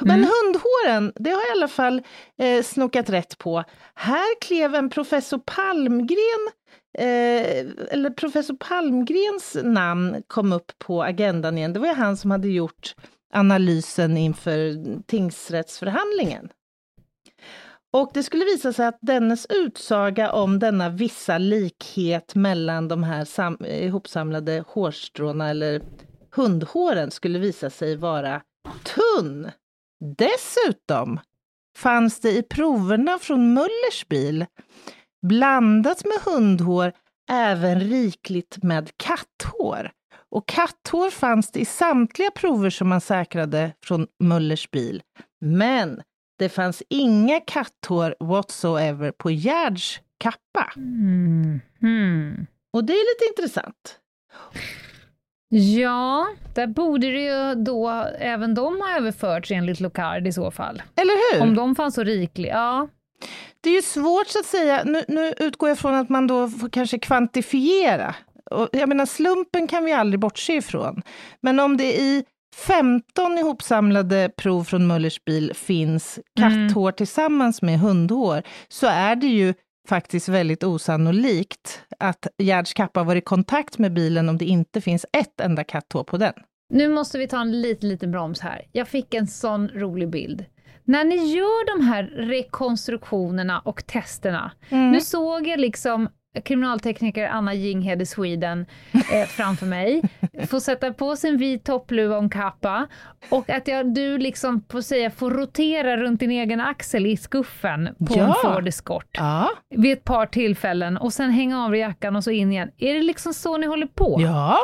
[0.00, 0.30] Men mm.
[0.30, 2.02] hundhåren, det har jag i alla fall
[2.38, 3.64] eh, snokat rätt på.
[3.94, 6.50] Här klev en professor Palmgren
[6.98, 11.72] Eh, eller professor Palmgrens namn kom upp på agendan igen.
[11.72, 12.94] Det var ju han som hade gjort
[13.32, 14.76] analysen inför
[15.06, 16.48] tingsrättsförhandlingen.
[17.92, 23.24] Och det skulle visa sig att dennes utsaga om denna vissa likhet mellan de här
[23.24, 25.82] sam ihopsamlade hårstråna eller
[26.30, 28.42] hundhåren skulle visa sig vara
[28.82, 29.50] tunn.
[30.16, 31.20] Dessutom
[31.76, 34.46] fanns det i proverna från Mullers bil
[35.28, 36.92] blandat med hundhår
[37.30, 39.90] även rikligt med katthår.
[40.30, 45.02] Och katthår fanns det i samtliga prover som man säkrade från Mullers bil.
[45.40, 46.02] Men
[46.38, 50.72] det fanns inga katthår whatsoever på Gerds kappa.
[50.76, 51.60] Mm.
[51.82, 52.46] Mm.
[52.72, 54.00] Och det är lite intressant.
[55.48, 60.82] Ja, där borde det ju då även de ha överförts enligt Locard i så fall.
[60.96, 61.42] Eller hur?
[61.42, 62.52] Om de fanns så rikliga.
[62.52, 62.88] Ja.
[63.60, 66.48] Det är ju svårt så att säga, nu, nu utgår jag från att man då
[66.48, 68.14] får kanske kvantifiera.
[68.50, 71.02] Och jag menar slumpen kan vi aldrig bortse ifrån.
[71.40, 72.24] Men om det i
[72.56, 76.96] 15 ihopsamlade prov från Mullers bil finns katthår mm.
[76.96, 79.54] tillsammans med hundhår, så är det ju
[79.88, 85.06] faktiskt väldigt osannolikt att Gerds kappa varit i kontakt med bilen om det inte finns
[85.12, 86.32] ett enda katthår på den.
[86.72, 88.66] Nu måste vi ta en liten, liten broms här.
[88.72, 90.44] Jag fick en sån rolig bild.
[90.86, 94.90] När ni gör de här rekonstruktionerna och testerna, mm.
[94.90, 96.08] nu såg jag liksom
[96.44, 98.66] kriminaltekniker Anna Jinghede i Sweden
[99.12, 100.02] eh, framför mig,
[100.48, 102.86] får sätta på sin vit toppluva och kappa
[103.28, 107.88] och att jag, du liksom får säga får rotera runt din egen axel i skuffen
[107.98, 108.26] på ja.
[108.26, 109.50] en Ford Escort ja.
[109.70, 112.70] vid ett par tillfällen och sen hänga av jackan och så in igen.
[112.78, 114.16] Är det liksom så ni håller på?
[114.20, 114.58] Ja,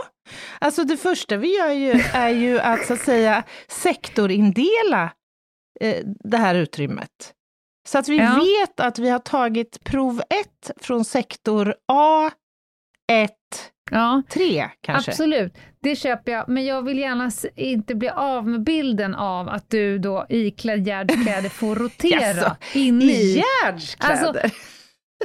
[0.58, 5.10] alltså det första vi gör ju, är ju att så att säga sektorindela
[6.24, 7.34] det här utrymmet.
[7.88, 8.34] Så att vi ja.
[8.34, 10.22] vet att vi har tagit prov
[10.66, 12.30] 1 från sektor A,
[13.12, 13.30] 1,
[13.90, 15.10] ja, 3 kanske.
[15.10, 16.48] Absolut, det köper jag.
[16.48, 21.14] Men jag vill gärna inte bli av med bilden av att du då iklädd Gerds
[21.22, 23.06] kläder får rotera in i...
[23.06, 24.26] I Gerds kläder?
[24.26, 24.56] Alltså,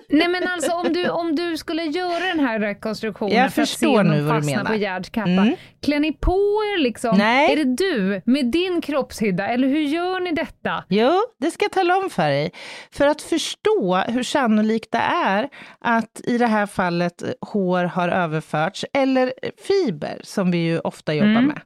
[0.09, 3.69] Nej men alltså om du, om du skulle göra den här rekonstruktionen jag för att
[3.69, 5.55] se om de fastnar på Gerds kappa, mm.
[5.81, 6.31] klär ni på
[6.63, 7.17] er liksom?
[7.17, 7.51] Nej.
[7.51, 10.83] Är det du med din kroppshydda eller hur gör ni detta?
[10.89, 12.51] Jo, det ska jag tala om för dig.
[12.91, 18.85] För att förstå hur sannolikt det är att i det här fallet hår har överförts,
[18.93, 19.33] eller
[19.67, 21.45] fiber som vi ju ofta jobbar mm.
[21.45, 21.61] med,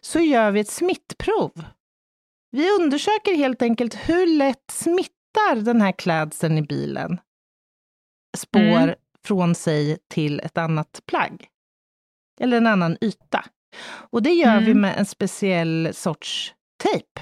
[0.00, 1.64] så gör vi ett smittprov.
[2.50, 7.18] Vi undersöker helt enkelt hur lätt smittar den här klädseln i bilen
[8.36, 8.94] spår mm.
[9.24, 11.46] från sig till ett annat plagg.
[12.40, 13.44] Eller en annan yta.
[13.88, 14.64] Och det gör mm.
[14.64, 17.20] vi med en speciell sorts tejp.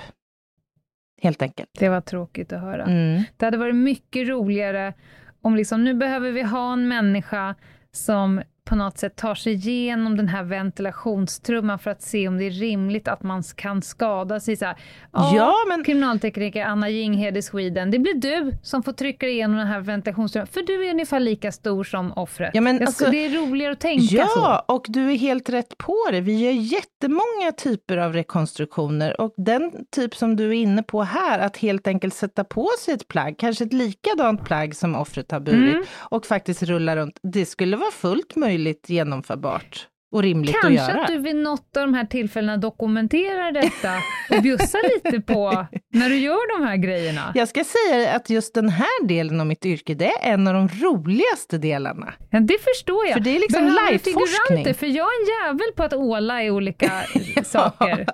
[1.22, 1.70] Helt enkelt.
[1.78, 2.84] Det var tråkigt att höra.
[2.84, 3.22] Mm.
[3.36, 4.94] Det hade varit mycket roligare
[5.42, 7.54] om liksom, nu behöver vi ha en människa
[7.92, 12.44] som på något sätt tar sig igenom den här ventilationstrumman för att se om det
[12.44, 14.56] är rimligt att man kan skada sig.
[14.56, 14.76] Så här,
[15.12, 15.84] ja, men...
[15.84, 20.46] Kriminaltekniker Anna Jinghede i Sweden, det blir du som får trycka igenom den här ventilationstrumman,
[20.46, 22.50] för du är ungefär lika stor som offret.
[22.54, 24.40] Ja, men, alltså, det är roligare att tänka ja, så.
[24.40, 26.20] Ja, och du är helt rätt på det.
[26.20, 31.38] Vi gör jättemånga typer av rekonstruktioner och den typ som du är inne på här,
[31.38, 35.40] att helt enkelt sätta på sig ett plagg, kanske ett likadant plagg som offret har
[35.40, 35.84] burit mm.
[35.98, 40.74] och faktiskt rulla runt, det skulle vara fullt möjligt möjligt genomförbart och rimligt Kanske att
[40.74, 40.86] göra.
[40.86, 43.92] Kanske att du vid något av de här tillfällena dokumenterar detta
[44.36, 47.32] och bjussar lite på när du gör de här grejerna.
[47.34, 50.54] Jag ska säga att just den här delen av mitt yrke, det är en av
[50.54, 52.14] de roligaste delarna.
[52.30, 53.12] Ja, det förstår jag.
[53.12, 54.74] För det är liksom liveforskning.
[54.74, 56.90] För jag är en jävel på att åla i olika
[57.44, 58.06] saker.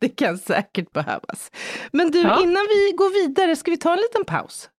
[0.00, 1.50] Det kan säkert behövas.
[1.92, 2.42] Men du, ja.
[2.42, 4.70] innan vi går vidare, ska vi ta en liten paus?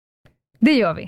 [0.59, 1.07] Det gör vi.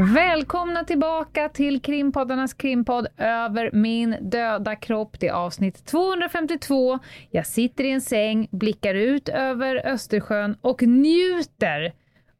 [0.00, 5.20] Välkomna tillbaka till krimpoddarnas krimpodd Över min döda kropp.
[5.20, 6.98] Det är avsnitt 252.
[7.30, 11.92] Jag sitter i en säng, blickar ut över Östersjön och njuter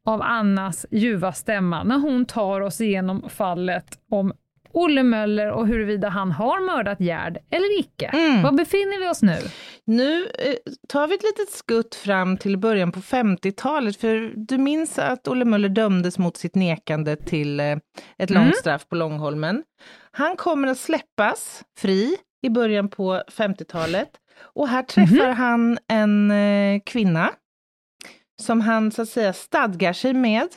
[0.05, 4.33] av Annas ljuva stämma när hon tar oss igenom fallet om
[4.79, 8.07] Olle Möller och huruvida han har mördat Gerd eller icke.
[8.07, 8.43] Mm.
[8.43, 9.37] Var befinner vi oss nu?
[9.85, 10.55] Nu eh,
[10.88, 15.45] tar vi ett litet skutt fram till början på 50-talet, för du minns att Olle
[15.45, 17.77] Möller dömdes mot sitt nekande till eh,
[18.19, 18.43] ett mm.
[18.43, 19.62] långt straff på Långholmen.
[20.11, 24.11] Han kommer att släppas fri i början på 50-talet
[24.55, 25.37] och här träffar mm.
[25.37, 27.31] han en eh, kvinna
[28.41, 30.49] som han så att säga stadgar sig med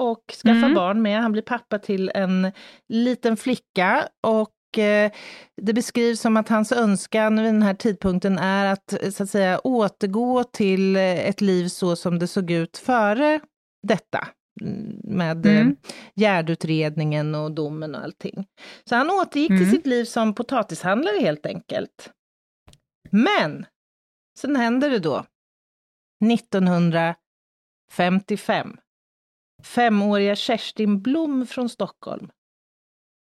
[0.00, 0.74] och skaffa mm.
[0.74, 1.22] barn med.
[1.22, 2.52] Han blir pappa till en
[2.88, 5.12] liten flicka och eh,
[5.62, 9.58] det beskrivs som att hans önskan vid den här tidpunkten är att, så att säga,
[9.58, 13.40] återgå till ett liv så som det såg ut före
[13.82, 14.28] detta
[14.62, 15.68] mm, med mm.
[15.68, 15.74] Eh,
[16.14, 18.46] Gärdutredningen och domen och allting.
[18.84, 19.62] Så han återgick mm.
[19.62, 22.10] till sitt liv som potatishandlare helt enkelt.
[23.10, 23.66] Men
[24.38, 25.24] sen händer det då
[26.32, 28.76] 1955
[29.62, 32.30] Femåriga Kerstin Blom från Stockholm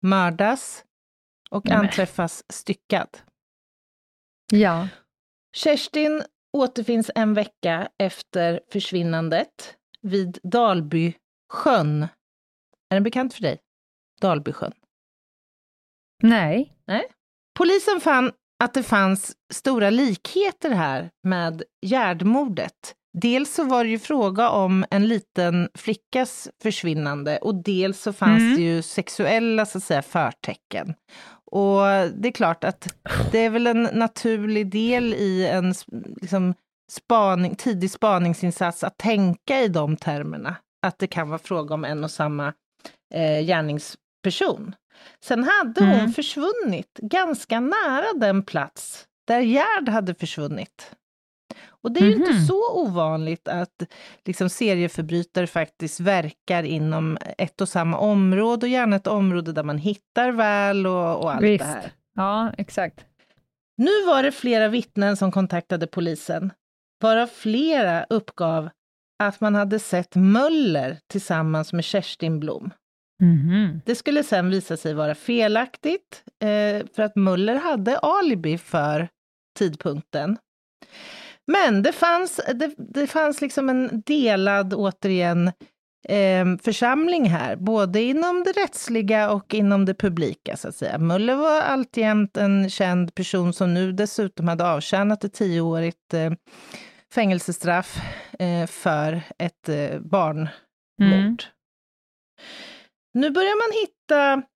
[0.01, 0.85] mördas
[1.49, 1.75] och Nej.
[1.77, 3.17] anträffas styckad.
[4.51, 4.87] Ja.
[5.55, 6.23] Kerstin
[6.57, 12.03] återfinns en vecka efter försvinnandet vid Dalbysjön.
[12.89, 13.59] Är den bekant för dig?
[14.21, 14.73] Dalbysjön?
[16.23, 16.73] Nej.
[16.85, 17.05] Nej.
[17.57, 18.31] Polisen fann
[18.63, 22.95] att det fanns stora likheter här med Gärdmordet.
[23.13, 28.41] Dels så var det ju fråga om en liten flickas försvinnande och dels så fanns
[28.41, 28.55] mm.
[28.55, 30.93] det ju sexuella så att säga, förtecken.
[31.51, 31.81] Och
[32.15, 32.95] det är klart att
[33.31, 35.73] det är väl en naturlig del i en
[36.21, 36.53] liksom,
[36.91, 42.03] spaning, tidig spaningsinsats att tänka i de termerna, att det kan vara fråga om en
[42.03, 42.53] och samma
[43.13, 44.75] eh, gärningsperson.
[45.23, 46.11] Sen hade hon mm.
[46.11, 50.91] försvunnit ganska nära den plats där Gerd hade försvunnit.
[51.83, 52.27] Och det är ju mm -hmm.
[52.27, 52.45] inte mhm.
[52.45, 53.83] så ovanligt att
[54.25, 59.77] liksom, serieförbrytare faktiskt verkar inom ett och samma område, och gärna ett område där man
[59.77, 61.63] hittar väl och, och allt Visst.
[61.63, 61.91] det här.
[62.15, 63.05] Ja, exakt.
[63.77, 66.51] Nu var det flera vittnen som kontaktade polisen,
[67.01, 68.69] varav flera uppgav
[69.23, 72.71] att man hade sett Möller tillsammans med Kerstin Blom.
[73.21, 73.81] Mm -hmm.
[73.85, 79.09] Det skulle sen visa sig vara felaktigt, eh, för att Möller hade alibi för
[79.59, 80.37] tidpunkten.
[81.47, 85.47] Men det fanns, det, det fanns liksom en delad, återigen,
[86.09, 90.97] eh, församling här, både inom det rättsliga och inom det publika, så att säga.
[90.97, 96.31] Muller var alltjämt en känd person som nu dessutom hade avtjänat ett tioårigt eh,
[97.13, 98.01] fängelsestraff
[98.39, 100.49] eh, för ett eh, barnmord.
[101.01, 101.37] Mm.
[103.13, 104.49] Nu börjar man hitta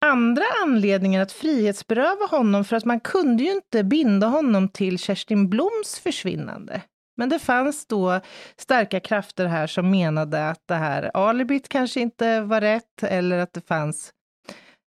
[0.00, 5.48] andra anledningar att frihetsberöva honom, för att man kunde ju inte binda honom till Kerstin
[5.48, 6.82] Bloms försvinnande.
[7.16, 8.20] Men det fanns då
[8.56, 13.52] starka krafter här som menade att det här alibit kanske inte var rätt, eller att
[13.52, 14.12] det fanns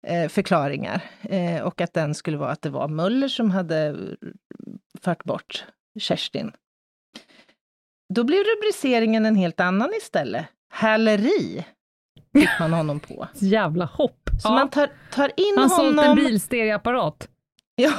[0.07, 1.01] eh, förklaringar.
[1.23, 3.97] Eh, och att den skulle vara att det var Möller som hade
[5.01, 5.65] fört bort
[5.99, 6.53] Kerstin.
[8.15, 10.47] Då blev rubriceringen en helt annan istället.
[10.73, 11.65] Häleri
[12.33, 13.29] fick man honom på.
[13.35, 14.22] Jävla hopp!
[14.41, 14.53] Så ja.
[14.55, 15.99] man tar, tar in Han honom...
[15.99, 17.29] Han sålt en bilstereoapparat.
[17.75, 17.93] Ja,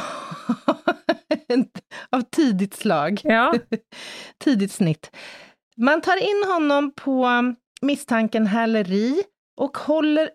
[2.09, 3.21] av tidigt slag.
[3.23, 3.53] Ja.
[4.43, 5.15] tidigt snitt.
[5.77, 7.27] Man tar in honom på
[7.81, 9.23] misstanken häleri
[9.61, 10.29] och håller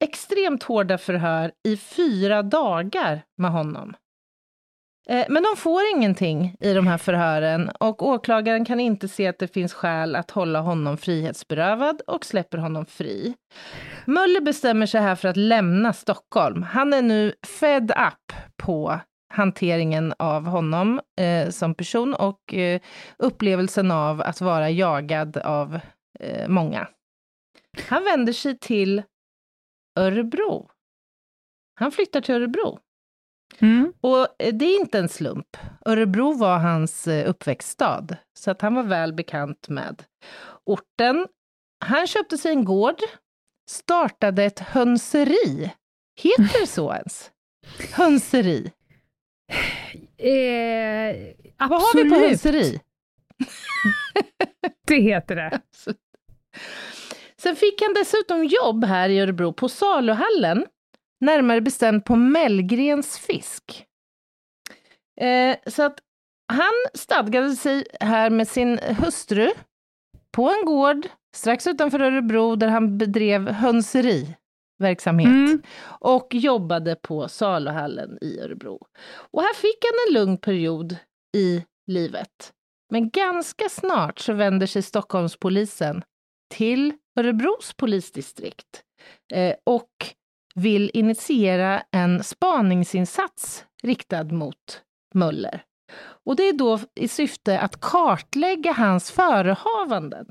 [0.00, 3.94] extremt hårda förhör i fyra dagar med honom.
[5.08, 9.38] Eh, men de får ingenting i de här förhören och åklagaren kan inte se att
[9.38, 13.34] det finns skäl att hålla honom frihetsberövad och släpper honom fri.
[14.06, 16.62] Möller bestämmer sig här för att lämna Stockholm.
[16.62, 19.00] Han är nu fed up på
[19.32, 22.80] hanteringen av honom eh, som person och eh,
[23.18, 25.80] upplevelsen av att vara jagad av
[26.20, 26.88] eh, många.
[27.88, 29.02] Han vänder sig till
[29.98, 30.70] Örebro.
[31.74, 32.78] Han flyttar till Örebro.
[33.60, 33.92] Mm.
[34.00, 35.56] Och eh, det är inte en slump.
[35.86, 38.06] Örebro var hans eh, uppväxtstad,
[38.38, 40.02] så att han var väl bekant med
[40.66, 41.26] orten.
[41.84, 42.98] Han köpte sig en gård,
[43.70, 45.72] startade ett hönseri.
[46.20, 47.30] Heter det så ens?
[47.92, 48.72] Hönseri?
[50.18, 51.16] Eh,
[51.68, 52.80] Vad har vi på hönseri?
[54.86, 55.60] det heter det.
[57.36, 60.66] Sen fick han dessutom jobb här i Örebro på saluhallen
[61.20, 63.86] närmare bestämt på Mellgrens fisk.
[65.20, 65.98] Eh, så att
[66.52, 69.50] han stadgade sig här med sin hustru
[70.30, 75.62] på en gård strax utanför Örebro där han bedrev hönseriverksamhet mm.
[75.86, 78.86] och jobbade på saluhallen i Örebro.
[79.30, 80.96] Och här fick han en lugn period
[81.36, 82.52] i livet.
[82.90, 86.02] Men ganska snart så vänder sig Stockholmspolisen
[86.54, 88.82] till Örebros polisdistrikt
[89.32, 89.90] eh, och
[90.54, 94.82] vill initiera en spaningsinsats riktad mot
[95.14, 95.62] Möller.
[96.24, 100.26] Och det är då i syfte att kartlägga hans förehavanden.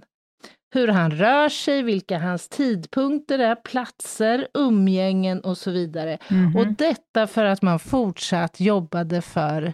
[0.74, 6.18] Hur han rör sig, vilka hans tidpunkter är, platser, umgängen och så vidare.
[6.28, 6.60] Mm -hmm.
[6.60, 9.74] Och detta för att man fortsatt jobbade för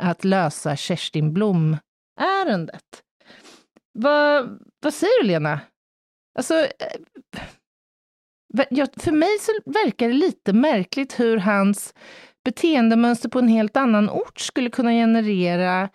[0.00, 3.02] att lösa Kerstin Blom-ärendet.
[3.92, 5.60] Vad, vad säger du, Lena?
[6.38, 7.00] Alltså, eh,
[8.96, 11.94] för mig så verkar det lite märkligt hur hans
[12.44, 15.88] beteendemönster på en helt annan ort skulle kunna generera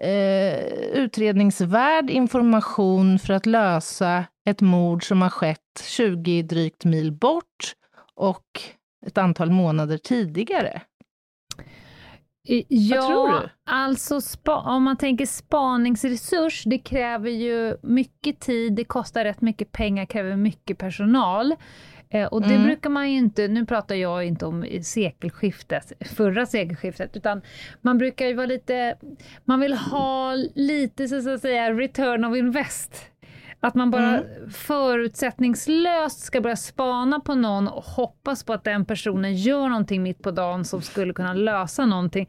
[0.00, 0.58] eh,
[0.92, 7.74] utredningsvärd information för att lösa ett mord som har skett 20 drygt mil bort
[8.14, 8.46] och
[9.06, 10.82] ett antal månader tidigare.
[12.68, 13.48] Ja, Vad tror du?
[13.64, 20.04] alltså om man tänker spaningsresurs, det kräver ju mycket tid, det kostar rätt mycket pengar,
[20.04, 21.54] kräver mycket personal.
[22.12, 22.66] Eh, och det mm.
[22.66, 27.42] brukar man ju inte, nu pratar jag inte om sekelskiftet, förra sekelskiftet, utan
[27.80, 28.96] man brukar ju vara lite,
[29.44, 33.10] man vill ha lite så att säga return of invest.
[33.60, 34.50] Att man bara mm.
[34.50, 40.22] förutsättningslöst ska börja spana på någon och hoppas på att den personen gör någonting mitt
[40.22, 42.28] på dagen som skulle kunna lösa någonting.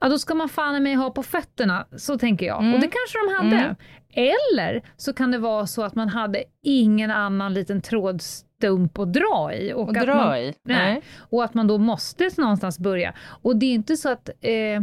[0.00, 2.60] Ja, då ska man fan mig ha på fötterna, så tänker jag.
[2.60, 2.74] Mm.
[2.74, 3.64] Och det kanske de hade.
[3.64, 3.76] Mm.
[4.12, 9.52] Eller så kan det vara så att man hade ingen annan liten trådstump att dra
[9.54, 9.72] i.
[9.72, 10.42] Och, och dra man, i?
[10.42, 10.52] Nej.
[10.62, 11.02] nej.
[11.18, 13.14] Och att man då måste någonstans börja.
[13.42, 14.82] Och det är inte så att eh,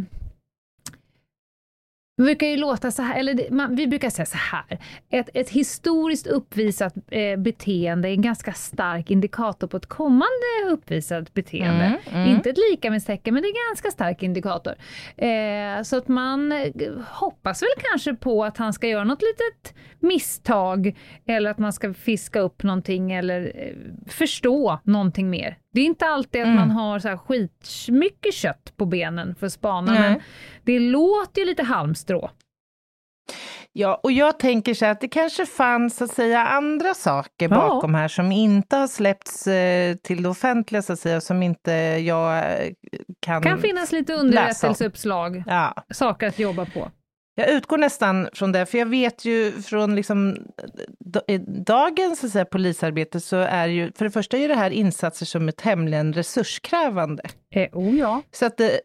[2.18, 5.50] det brukar ju låta så här, eller man, vi brukar säga så här, ett, ett
[5.50, 11.86] historiskt uppvisat eh, beteende är en ganska stark indikator på ett kommande uppvisat beteende.
[11.86, 12.36] Mm, mm.
[12.36, 14.74] Inte ett lika med säcken, men det är en ganska stark indikator.
[15.18, 16.72] Eh, så att man eh,
[17.10, 21.94] hoppas väl kanske på att han ska göra något litet misstag, eller att man ska
[21.94, 23.76] fiska upp någonting eller eh,
[24.08, 25.58] förstå någonting mer.
[25.74, 26.60] Det är inte alltid att mm.
[26.60, 30.02] man har så här skitmycket kött på benen för att spana, Nej.
[30.02, 30.22] men
[30.64, 32.30] det låter ju lite halmstrå.
[33.76, 37.56] Ja, och jag tänker så att det kanske fanns att säga andra saker ja.
[37.56, 41.72] bakom här som inte har släppts eh, till det offentliga så att säga, som inte
[42.06, 42.74] jag eh,
[43.20, 45.74] kan kan finnas lite underrättelseuppslag, ja.
[45.90, 46.92] saker att jobba på.
[47.36, 50.38] Jag utgår nästan från det, för jag vet ju från liksom
[51.66, 55.48] dagens så säga, polisarbete så är ju, för det första är det här insatser som
[55.48, 57.24] är tämligen resurskrävande.
[57.56, 58.22] Eh, oh ja.
[58.32, 58.82] Så att det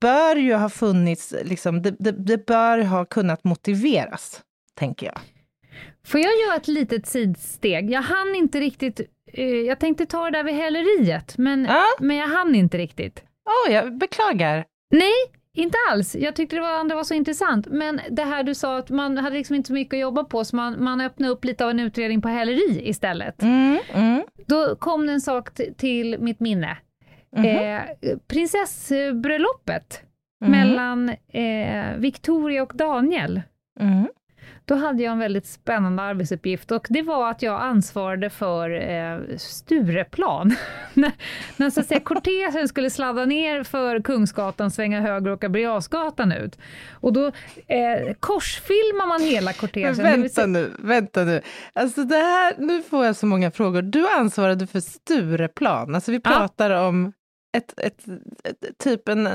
[0.00, 4.42] bör ju ha funnits, liksom, det, det, det bör ha kunnat motiveras,
[4.74, 5.18] tänker jag.
[6.06, 7.90] Får jag göra ett litet sidsteg?
[7.90, 9.00] Jag hann inte riktigt,
[9.32, 11.84] eh, jag tänkte ta det där vid häleriet, men, ah?
[12.00, 13.22] men jag hann inte riktigt.
[13.46, 14.64] Åh, oh, jag beklagar.
[14.90, 15.12] Nej,
[15.54, 16.16] inte alls.
[16.16, 17.66] Jag tyckte det var, andra var så intressant.
[17.66, 20.44] Men det här du sa att man hade liksom inte så mycket att jobba på,
[20.44, 23.42] så man, man öppnade upp lite av en utredning på häleri istället.
[23.42, 24.22] Mm, mm.
[24.46, 26.78] Då kom det en sak till mitt minne.
[27.36, 27.56] Mm.
[27.56, 27.82] Eh,
[28.28, 30.02] prinsessbröllopet
[30.44, 30.52] mm.
[30.52, 33.42] mellan eh, Victoria och Daniel.
[34.66, 39.36] Då hade jag en väldigt spännande arbetsuppgift och det var att jag ansvarade för eh,
[39.36, 40.56] Stureplan.
[40.94, 41.12] när,
[41.56, 46.44] när så att säga kortegen skulle sladda ner för Kungsgatan, svänga höger och åka Birger
[46.44, 46.58] ut.
[46.90, 47.26] Och då
[47.66, 49.96] eh, korsfilmar man hela kortegen.
[49.96, 51.40] Men vänta nu, vänta nu.
[51.72, 53.82] Alltså det här, nu får jag så många frågor.
[53.82, 56.88] Du ansvarade för Stureplan, alltså vi pratar ja.
[56.88, 57.12] om
[57.56, 58.04] ett, ett,
[58.44, 59.28] ett, typ en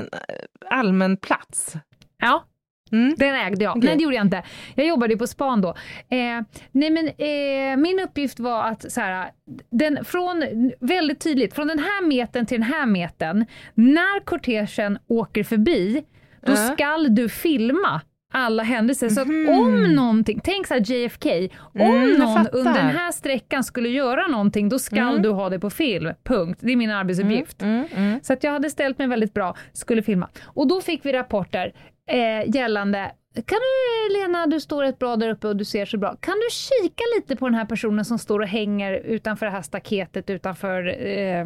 [0.70, 1.74] allmän plats.
[2.18, 2.44] Ja,
[2.92, 3.16] Mm.
[3.18, 3.78] Den ägde jag.
[3.78, 3.90] Okay.
[3.90, 4.44] Nej, det gjorde jag inte.
[4.76, 5.70] Jag jobbade på span då.
[6.10, 9.32] Eh, nej, men eh, min uppgift var att så här,
[9.72, 10.44] den, från,
[10.80, 16.04] väldigt tydligt, från den här metern till den här metern, när kortegen åker förbi,
[16.42, 16.74] då uh.
[16.74, 18.02] skall du filma
[18.34, 19.10] alla händelser.
[19.10, 19.60] Så att mm.
[19.60, 21.30] om någonting, tänk så JFK,
[21.74, 25.22] om mm, någon under den här sträckan skulle göra någonting, då skall mm.
[25.22, 26.14] du ha det på film.
[26.24, 26.60] Punkt.
[26.64, 27.62] Det är min arbetsuppgift.
[27.62, 28.20] Mm, mm, mm.
[28.24, 30.30] Så att jag hade ställt mig väldigt bra, skulle filma.
[30.44, 31.74] Och då fick vi rapporter
[32.10, 35.98] eh, gällande kan du, Lena, du står rätt bra där uppe och du ser så
[35.98, 36.16] bra.
[36.20, 39.62] Kan du kika lite på den här personen som står och hänger utanför det här
[39.62, 41.46] staketet utanför eh,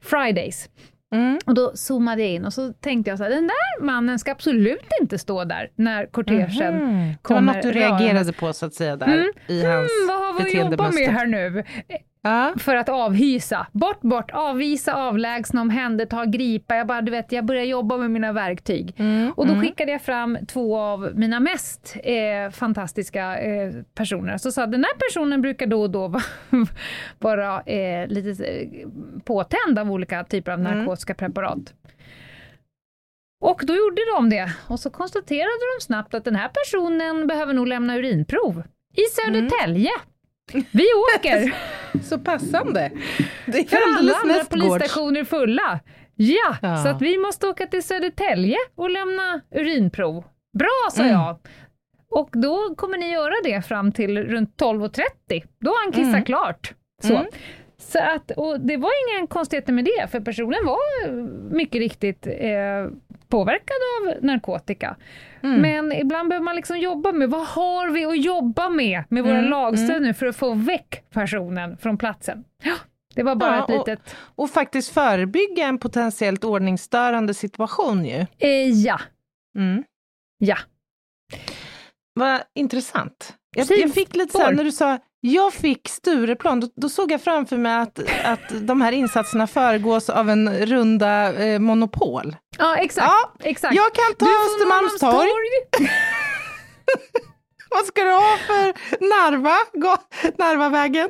[0.00, 0.68] Fridays?
[1.14, 1.38] Mm.
[1.46, 4.32] Och då zoomade jag in och så tänkte jag så här, den där mannen ska
[4.32, 7.14] absolut inte stå där när kortegen mm.
[7.22, 7.40] kommer.
[7.40, 9.28] Det var något du reagerade på så att säga där mm.
[9.46, 11.64] i hans mm, Vad har vi att jobba med här nu?
[12.26, 12.54] Ja.
[12.58, 13.66] För att avhysa.
[13.72, 16.76] Bort, bort, avvisa, avlägsna, omhänderta, gripa.
[16.76, 18.94] Jag bara, du vet, jag började jobba med mina verktyg.
[18.98, 19.64] Mm, och då mm.
[19.64, 24.38] skickade jag fram två av mina mest eh, fantastiska eh, personer.
[24.38, 26.08] Så sa den här personen brukar då och då
[27.18, 28.88] vara eh, lite eh,
[29.24, 30.78] påtänd av olika typer av mm.
[30.78, 31.74] narkotiska preparat.
[33.40, 34.52] Och då gjorde de det.
[34.68, 38.62] Och så konstaterade de snabbt att den här personen behöver nog lämna urinprov
[38.94, 39.90] i Södertälje.
[39.90, 40.15] Mm.
[40.72, 40.86] Vi
[41.16, 41.54] åker!
[42.02, 42.90] så passande.
[43.46, 45.80] Det är För alla andra polisstationer fulla.
[46.14, 50.24] Ja, ja, så att vi måste åka till Södertälje och lämna urinprov.
[50.58, 51.14] Bra, sa mm.
[51.14, 51.38] jag.
[52.10, 55.44] Och då kommer ni göra det fram till runt 12.30.
[55.60, 56.24] Då har han kissat mm.
[56.24, 56.74] klart.
[57.02, 57.14] Så.
[57.16, 57.26] Mm.
[57.78, 61.10] Så att, och det var ingen konstigheter med det, för personen var
[61.54, 62.86] mycket riktigt eh,
[63.28, 64.96] påverkad av narkotika.
[65.42, 65.60] Mm.
[65.60, 69.38] Men ibland behöver man liksom jobba med, vad har vi att jobba med med våra
[69.38, 69.50] mm.
[69.50, 72.44] lagstöd nu för att få väck personen från platsen?
[72.62, 72.74] Ja,
[73.14, 74.16] det var bara ja, ett litet...
[74.16, 78.26] Och, och, faktiskt förebygga en potentiellt ordningsstörande situation ju.
[78.38, 79.00] Eh, ja.
[79.58, 79.84] Mm.
[80.38, 80.56] Ja.
[82.14, 83.34] Vad intressant.
[83.56, 87.12] Jag, jag, fick lite så här, när du sa jag fick Stureplan, då, då, såg
[87.12, 92.36] jag framför mig att, att de här insatserna föregås av en runda eh, monopol.
[92.58, 93.06] Ja, exakt.
[93.06, 93.74] Ja, exakt.
[93.74, 95.28] Jag kan ta Östermalmstorg.
[97.70, 98.66] Vad ska du ha för
[99.00, 99.56] Narva?
[99.72, 99.96] Gå,
[100.38, 101.08] Narvavägen?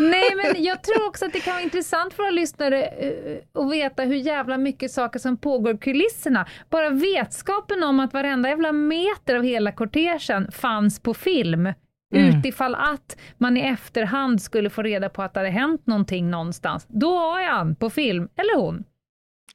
[0.00, 3.72] Nej, men jag tror också att det kan vara intressant för våra lyssnare uh, att
[3.72, 6.46] veta hur jävla mycket saker som pågår i kulisserna.
[6.70, 11.68] Bara vetskapen om att varenda jävla meter av hela kortegen fanns på film
[12.14, 12.38] Mm.
[12.38, 16.86] Utifall att man i efterhand skulle få reda på att det hade hänt någonting någonstans.
[16.88, 18.84] Då har jag han på film, eller hon.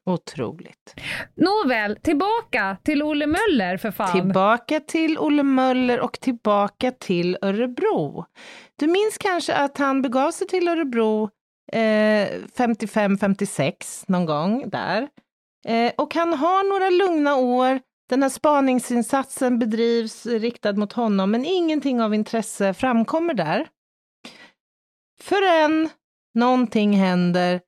[0.05, 0.95] Otroligt.
[1.35, 4.11] Nåväl, tillbaka till Olle Möller för fan.
[4.11, 8.25] Tillbaka till Olle Möller och tillbaka till Örebro.
[8.79, 11.29] Du minns kanske att han begav sig till Örebro
[11.71, 12.27] eh,
[12.57, 15.07] 55-56 någon gång där.
[15.67, 17.79] Eh, och han har några lugna år
[18.09, 23.67] den här spaningsinsatsen bedrivs riktad mot honom, men ingenting av intresse framkommer där.
[25.21, 25.89] Förrän
[26.33, 27.61] någonting händer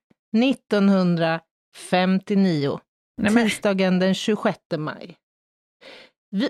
[0.44, 2.80] 1959,
[3.22, 5.18] Nej, tisdagen den 26 maj.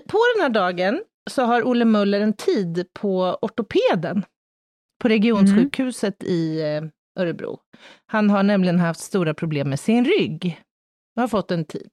[0.08, 4.24] På den här dagen så har Olle Möller en tid på ortopeden
[5.02, 6.34] på regionsjukhuset mm.
[6.34, 6.82] i eh,
[7.22, 7.60] Örebro.
[8.06, 10.62] Han har nämligen haft stora problem med sin rygg
[11.16, 11.90] och har fått en tid.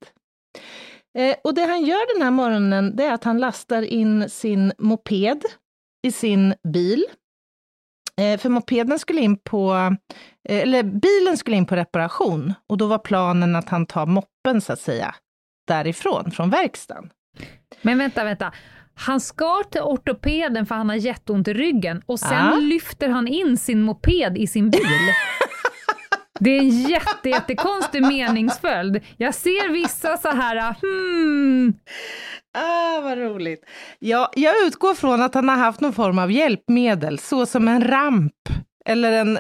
[1.18, 4.74] Eh, och det han gör den här morgonen, det är att han lastar in sin
[4.78, 5.41] moped
[6.07, 7.05] i sin bil.
[8.22, 9.74] Eh, för mopeden skulle in på,
[10.49, 14.61] eh, eller bilen skulle in på reparation och då var planen att han tar moppen
[14.61, 15.16] så att säga
[15.68, 17.09] därifrån, från verkstaden.
[17.82, 18.53] Men vänta, vänta.
[18.93, 22.57] Han ska till ortopeden för han har jätteont i ryggen och sen ah.
[22.57, 24.82] lyfter han in sin moped i sin bil.
[26.40, 29.04] Det är en jätte, jättekonstig meningsföljd.
[29.18, 31.74] Jag ser vissa så här, hmm.
[32.58, 33.66] Ah, vad roligt.
[34.00, 37.88] Ja, jag utgår från att han har haft någon form av hjälpmedel, så som en
[37.88, 38.34] ramp
[38.86, 39.40] eller en,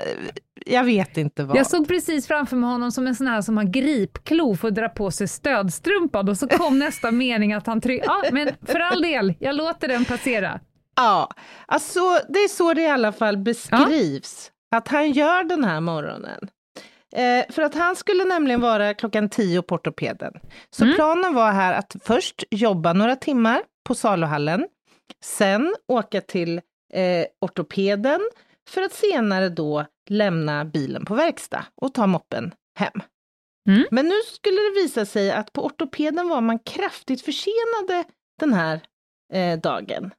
[0.65, 1.57] jag vet inte vad.
[1.57, 4.75] Jag såg precis framför mig honom som en sån här som har gripklo för att
[4.75, 8.79] dra på sig stödstrumpan och så kom nästa mening att han tryckte, ja men för
[8.79, 10.59] all del, jag låter den passera.
[10.95, 11.29] Ja,
[11.65, 14.77] alltså det är så det i alla fall beskrivs, ja.
[14.77, 16.49] att han gör den här morgonen.
[17.15, 20.33] Eh, för att han skulle nämligen vara klockan tio på ortopeden.
[20.69, 20.95] Så mm.
[20.95, 24.67] planen var här att först jobba några timmar på saluhallen,
[25.23, 26.61] sen åka till
[26.93, 28.21] eh, ortopeden
[28.69, 33.01] för att senare då lämna bilen på verkstad och ta moppen hem.
[33.69, 33.85] Mm.
[33.91, 38.03] Men nu skulle det visa sig att på ortopeden var man kraftigt försenade
[38.39, 38.81] den här
[39.33, 40.11] eh, dagen.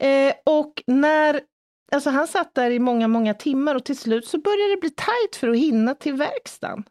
[0.00, 1.40] Eh, och när
[1.92, 4.90] Alltså han satt där i många, många timmar och till slut så började det bli
[4.90, 6.84] tajt för att hinna till verkstaden.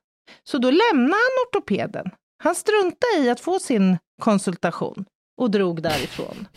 [0.44, 2.12] Så då lämnade han ortopeden.
[2.44, 5.06] Han struntade i att få sin konsultation
[5.38, 6.48] och drog därifrån.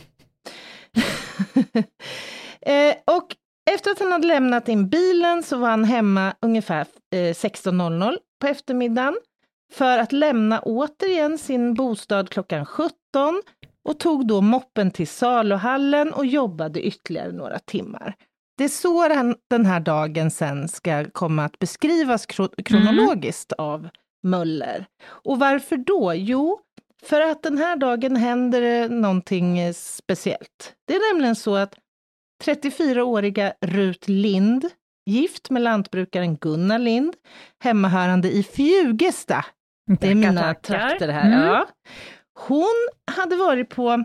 [2.61, 3.37] eh, och
[3.71, 8.47] efter att han hade lämnat in bilen så var han hemma ungefär eh, 16.00 på
[8.47, 9.17] eftermiddagen
[9.73, 12.93] för att lämna återigen sin bostad klockan 17
[13.89, 18.17] och tog då moppen till saluhallen och jobbade ytterligare några timmar.
[18.61, 19.09] Det är så
[19.49, 22.27] den, här dagen sen ska komma att beskrivas
[22.65, 23.67] kronologiskt mm.
[23.67, 23.89] av
[24.23, 24.87] Möller.
[25.05, 26.15] Och varför då?
[26.15, 26.61] Jo,
[27.03, 30.75] för att den här dagen händer någonting speciellt.
[30.87, 31.75] Det är nämligen så att
[32.45, 34.65] 34-åriga Rut Lind,
[35.07, 37.15] gift med lantbrukaren Gunnar Lind,
[37.65, 39.45] hemmahörande i Fjugesta.
[40.01, 41.27] Det är mina trakter här.
[41.27, 41.41] Mm.
[41.41, 41.69] Ja.
[42.39, 44.05] Hon hade varit på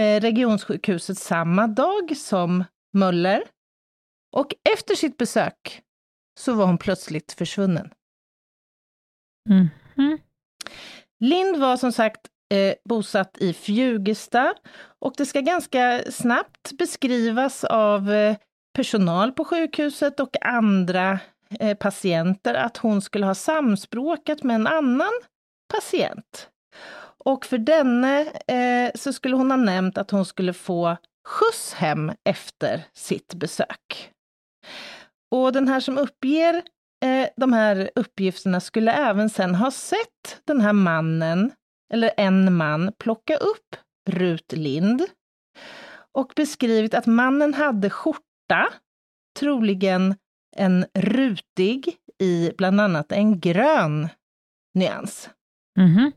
[0.00, 3.42] eh, regionsjukhuset samma dag som Möller
[4.34, 5.82] och efter sitt besök
[6.38, 7.90] så var hon plötsligt försvunnen.
[9.50, 9.68] Mm.
[9.96, 10.18] Mm.
[11.20, 12.20] Lind var som sagt
[12.54, 14.54] eh, bosatt i Fjugesta
[14.98, 18.36] och det ska ganska snabbt beskrivas av eh,
[18.74, 21.18] personal på sjukhuset och andra
[21.60, 25.12] eh, patienter att hon skulle ha samspråkat med en annan
[25.74, 26.48] patient.
[27.24, 32.12] Och för denne eh, så skulle hon ha nämnt att hon skulle få skjuts hem
[32.24, 34.13] efter sitt besök.
[35.34, 36.62] Och den här som uppger
[37.04, 41.52] eh, de här uppgifterna skulle även sen ha sett den här mannen,
[41.92, 43.76] eller en man, plocka upp
[44.10, 45.02] Rut Lind
[46.12, 48.68] och beskrivit att mannen hade skjorta,
[49.38, 50.14] troligen
[50.56, 54.08] en rutig i bland annat en grön
[54.74, 55.30] nyans.
[55.78, 56.12] Mm -hmm.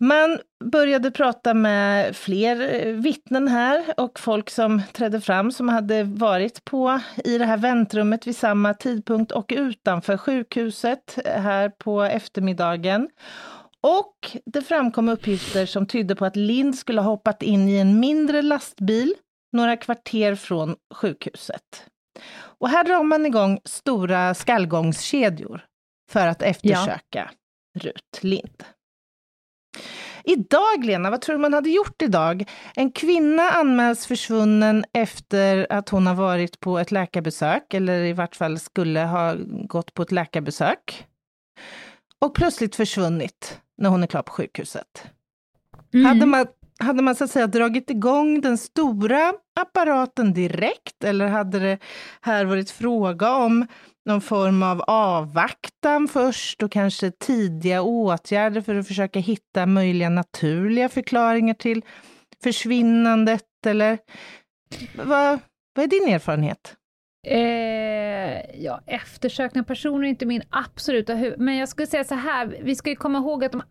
[0.00, 6.02] Man började prata med fler eh, vittnen här och folk som trädde fram som hade
[6.02, 12.02] varit på i det här väntrummet vid samma tidpunkt och utanför sjukhuset eh, här på
[12.02, 13.08] eftermiddagen.
[13.80, 18.00] Och det framkom uppgifter som tydde på att Lind skulle ha hoppat in i en
[18.00, 19.14] mindre lastbil
[19.52, 21.84] några kvarter från sjukhuset.
[22.58, 25.64] Och här drar man igång stora skallgångskedjor
[26.10, 27.28] för att eftersöka ja.
[27.80, 28.64] Rut Lind.
[30.24, 32.44] Idag, Lena, vad tror du man hade gjort idag?
[32.74, 38.36] En kvinna anmäls försvunnen efter att hon har varit på ett läkarbesök, eller i vart
[38.36, 41.06] fall skulle ha gått på ett läkarbesök.
[42.18, 45.06] Och plötsligt försvunnit när hon är klar på sjukhuset.
[45.94, 46.06] Mm.
[46.06, 46.46] Hade, man,
[46.78, 51.78] hade man så att säga dragit igång den stora apparaten direkt, eller hade det
[52.20, 53.66] här varit fråga om
[54.06, 60.88] någon form av avvaktan först och kanske tidiga åtgärder för att försöka hitta möjliga naturliga
[60.88, 61.84] förklaringar till
[62.42, 63.98] försvinnandet eller
[64.94, 65.38] vad,
[65.74, 66.74] vad är din erfarenhet?
[67.26, 67.97] Eh,
[68.54, 71.40] ja, eftersökning av personer är inte min absoluta huvud...
[71.40, 73.62] Men jag skulle säga så här, vi ska ju komma ihåg att de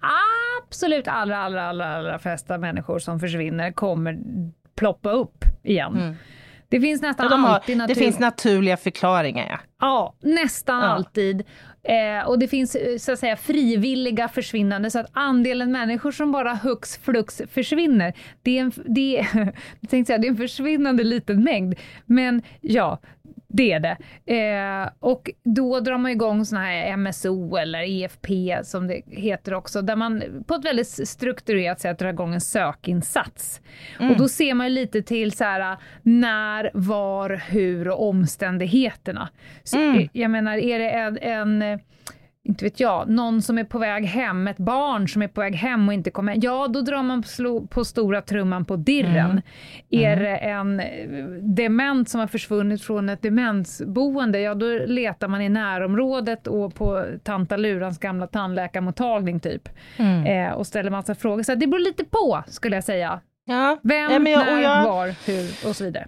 [0.63, 4.19] absolut allra, allra, allra, allra flesta människor som försvinner kommer
[4.75, 5.95] ploppa upp igen.
[5.95, 6.15] Mm.
[6.69, 7.95] Det finns nästan de har, alltid natur...
[7.95, 9.59] Det finns naturliga förklaringar, ja.
[9.79, 10.87] Ja, nästan ja.
[10.87, 11.43] alltid.
[11.83, 16.31] Eh, och det finns eh, så att säga frivilliga försvinnande, så att andelen människor som
[16.31, 19.27] bara hux flux försvinner, det är en, det är,
[19.81, 21.75] jag tänkte säga, det är en försvinnande liten mängd.
[22.05, 22.99] Men ja,
[23.57, 23.97] det är det.
[24.35, 29.81] Eh, och då drar man igång såna här MSO eller EFP som det heter också,
[29.81, 33.61] där man på ett väldigt strukturerat sätt drar igång en sökinsats.
[33.99, 34.11] Mm.
[34.11, 39.29] Och då ser man lite till så här, när, var, hur och omständigheterna.
[39.63, 40.09] Så, mm.
[40.13, 41.79] Jag menar, är det en, en
[42.47, 45.55] inte vet jag, någon som är på väg hem, ett barn som är på väg
[45.55, 49.31] hem och inte kommer hem, ja då drar man på, på stora trumman på dirren.
[49.31, 49.41] Mm.
[49.89, 50.81] Är det en
[51.55, 57.05] dement som har försvunnit från ett demensboende, ja då letar man i närområdet och på
[57.23, 59.69] tanta Lurans gamla tandläkarmottagning typ.
[59.97, 60.25] Mm.
[60.25, 61.43] Eh, och ställer massa frågor.
[61.43, 63.19] Så det beror lite på, skulle jag säga.
[63.45, 63.77] Ja.
[63.83, 66.07] Vem, ja, jag, när, jag, var, hur och så vidare.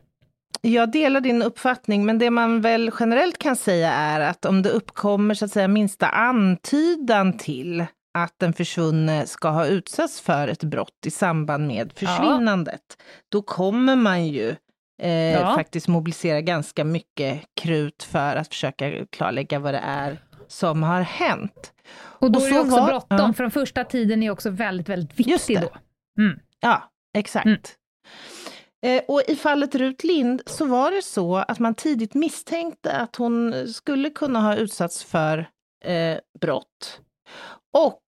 [0.61, 4.69] Jag delar din uppfattning, men det man väl generellt kan säga är att om det
[4.69, 10.63] uppkommer så att säga minsta antydan till att den försvunne ska ha utsatts för ett
[10.63, 13.03] brott i samband med försvinnandet, ja.
[13.29, 14.55] då kommer man ju
[15.01, 15.55] eh, ja.
[15.55, 21.73] faktiskt mobilisera ganska mycket krut för att försöka klarlägga vad det är som har hänt.
[21.99, 23.33] Och då och är det också var, bråttom, ja.
[23.33, 25.69] för den första tiden är också väldigt, väldigt viktig då.
[26.23, 26.39] Mm.
[26.59, 26.83] Ja,
[27.13, 27.45] exakt.
[27.45, 27.59] Mm.
[28.81, 33.15] Eh, och i fallet Rut Lind så var det så att man tidigt misstänkte att
[33.15, 35.49] hon skulle kunna ha utsatts för
[35.85, 37.01] eh, brott.
[37.77, 38.03] Och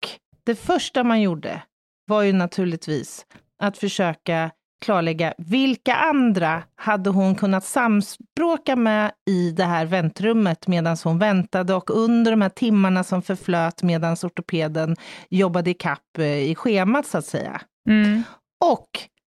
[0.45, 1.63] det första man gjorde
[2.07, 3.27] var ju naturligtvis
[3.63, 4.51] att försöka
[4.81, 11.75] klarlägga vilka andra hade hon kunnat samspråka med i det här väntrummet medan hon väntade
[11.75, 14.97] och under de här timmarna som förflöt medan ortopeden
[15.29, 17.61] jobbade i kapp eh, i schemat så att säga.
[17.89, 18.23] Mm.
[18.65, 18.89] Och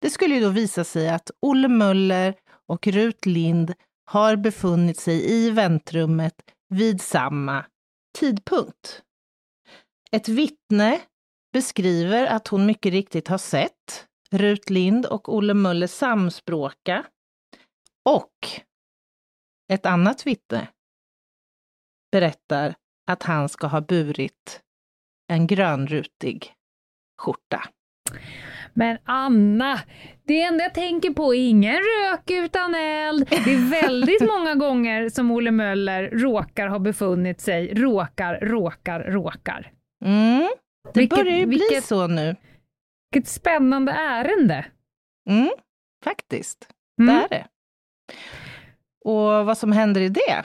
[0.06, 2.34] det skulle ju då visa sig att Olle Möller
[2.66, 6.34] och Rut Lind har befunnit sig i väntrummet
[6.68, 7.66] vid samma
[8.18, 9.02] tidpunkt.
[10.10, 11.00] Ett vittne
[11.52, 17.06] beskriver att hon mycket riktigt har sett Rut Lind och Olle Möller samspråka.
[18.04, 18.48] Och
[19.72, 20.68] ett annat vittne
[22.12, 22.74] berättar
[23.06, 24.62] att han ska ha burit
[25.28, 26.54] en grönrutig
[27.18, 27.68] skjorta.
[28.76, 29.80] Men Anna,
[30.26, 33.28] det enda jag tänker på är ingen rök utan eld.
[33.28, 39.72] Det är väldigt många gånger som Olle Möller råkar ha befunnit sig, råkar, råkar, råkar.
[40.04, 40.48] Mm,
[40.94, 42.36] det vilket, börjar ju bli vilket, så nu.
[43.12, 44.66] Vilket spännande ärende.
[45.30, 45.50] Mm,
[46.04, 46.68] faktiskt,
[47.00, 47.14] mm.
[47.14, 47.46] det är det.
[49.04, 50.44] Och vad som händer i det,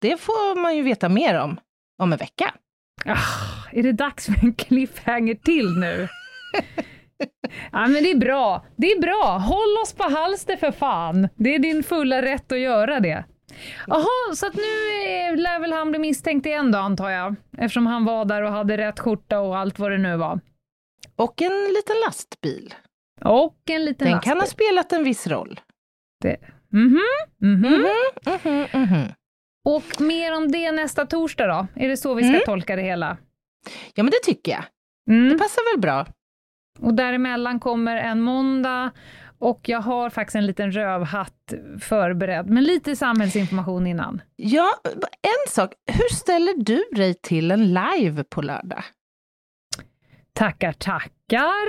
[0.00, 1.60] det får man ju veta mer om
[1.98, 2.54] om en vecka.
[3.04, 6.08] Ah, är det dags för en cliffhanger till nu?
[7.72, 8.66] Ja men det är bra.
[8.76, 9.38] Det är bra.
[9.38, 11.28] Håll oss på halster för fan.
[11.36, 13.24] Det är din fulla rätt att göra det.
[13.86, 17.34] Jaha, så att nu lär väl han bli misstänkt igen då antar jag?
[17.58, 20.40] Eftersom han var där och hade rätt skjorta och allt vad det nu var.
[21.16, 22.74] Och en liten lastbil.
[23.24, 24.30] Och en liten Den lastbil.
[24.30, 25.60] kan ha spelat en viss roll.
[26.22, 26.36] Det.
[26.72, 27.00] Mhm,
[27.40, 27.64] mhm.
[27.64, 27.86] Mm
[28.44, 29.08] mhm, mhm.
[29.64, 31.66] Och mer om det nästa torsdag då?
[31.84, 32.42] Är det så vi ska mm.
[32.46, 33.16] tolka det hela?
[33.94, 34.64] Ja, men det tycker jag.
[35.10, 35.28] Mm.
[35.28, 36.06] Det passar väl bra.
[36.80, 38.90] Och däremellan kommer en måndag
[39.38, 44.22] och jag har faktiskt en liten rövhatt förberedd, men lite samhällsinformation innan.
[44.36, 44.74] Ja,
[45.22, 45.72] en sak.
[45.86, 48.84] Hur ställer du dig till en live på lördag?
[50.32, 51.68] Tackar, tackar.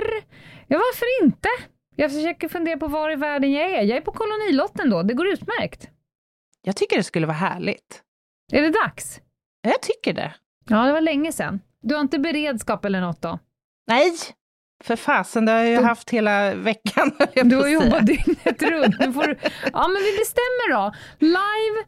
[0.66, 1.48] Ja, varför inte?
[1.96, 3.82] Jag försöker fundera på var i världen jag är.
[3.82, 5.88] Jag är på kolonilotten då, det går utmärkt.
[6.62, 8.02] Jag tycker det skulle vara härligt.
[8.52, 9.20] Är det dags?
[9.62, 10.34] Jag tycker det.
[10.68, 11.60] Ja, det var länge sedan.
[11.82, 13.38] Du har inte beredskap eller något då?
[13.86, 14.12] Nej,
[14.84, 17.10] för fasen, det har jag ju haft hela veckan.
[17.44, 18.98] Du har jobbat dygnet runt.
[19.00, 19.36] Nu får du...
[19.72, 20.92] Ja, men vi bestämmer då.
[21.18, 21.84] Live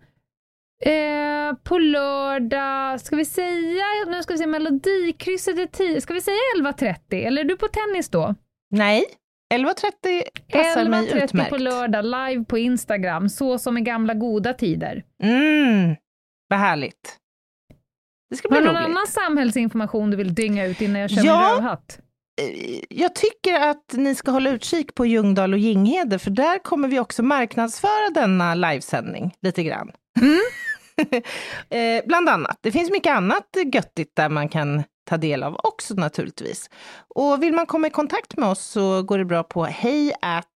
[0.84, 6.20] eh, på lördag, ska vi säga, nu ska vi se, Melodikrysset är 10, ska vi
[6.20, 6.97] säga 11.30?
[7.11, 8.34] Eller är du på tennis då?
[8.70, 9.05] Nej,
[9.55, 10.22] 11.30
[10.53, 11.32] passar 11 mig utmärkt.
[11.32, 15.05] 11.30 på lördag, live på Instagram, så som i gamla goda tider.
[15.22, 15.97] Mm,
[16.49, 17.18] vad härligt.
[18.30, 21.24] Det ska bli Har du någon annan samhällsinformation du vill dynga ut innan jag kör
[21.24, 22.01] ja, min rövhatt?
[22.88, 27.01] Jag tycker att ni ska hålla utkik på Ljungdal och Ginghede, för där kommer vi
[27.01, 29.93] också marknadsföra denna livesändning lite grann.
[30.20, 30.40] Mm.
[31.70, 32.59] eh, bland annat.
[32.61, 36.70] Det finns mycket annat göttigt där man kan ta del av också naturligtvis.
[37.14, 40.12] Och vill man komma i kontakt med oss så går det bra på hej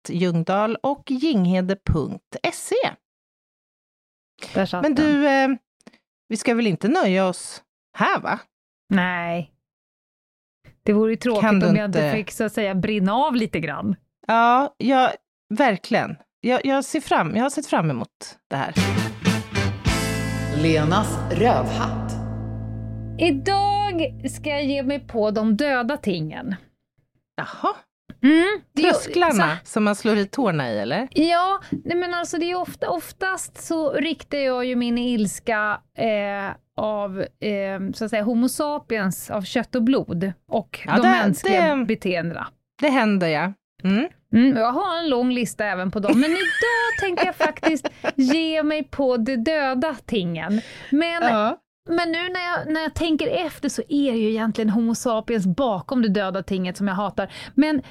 [0.08, 2.74] Ljungdal och ginghede.se.
[4.82, 5.48] Men du, eh,
[6.28, 7.62] vi ska väl inte nöja oss
[7.98, 8.38] här va?
[8.88, 9.52] Nej,
[10.86, 13.96] det vore ju tråkigt om jag inte fick så att säga brinna av lite grann.
[14.26, 15.12] Ja, ja
[15.54, 16.16] verkligen.
[16.40, 18.08] Jag, jag, ser fram, jag har sett fram emot
[18.50, 18.74] det här.
[20.62, 22.12] Lenas rövhatt.
[23.18, 26.54] Idag ska jag ge mig på de döda tingen.
[27.36, 27.74] Jaha.
[28.22, 31.08] Mm, Trösklarna så, som man slår i tårna i, eller?
[31.10, 36.56] Ja, nej men alltså det är ofta, oftast så riktar jag ju min ilska eh,
[36.76, 41.08] av eh, så att säga, Homo sapiens, av kött och blod, och ja, de det,
[41.08, 42.46] mänskliga det, beteendena.
[42.82, 43.52] Det händer, ja.
[43.84, 44.08] Mm.
[44.32, 46.40] Mm, jag har en lång lista även på dem, men idag
[47.00, 50.60] tänkte jag faktiskt ge mig på de döda tingen.
[50.90, 51.58] Men ja.
[51.88, 55.46] men nu när jag, när jag tänker efter så är det ju egentligen Homo sapiens
[55.46, 57.32] bakom det döda tinget som jag hatar.
[57.54, 57.82] Men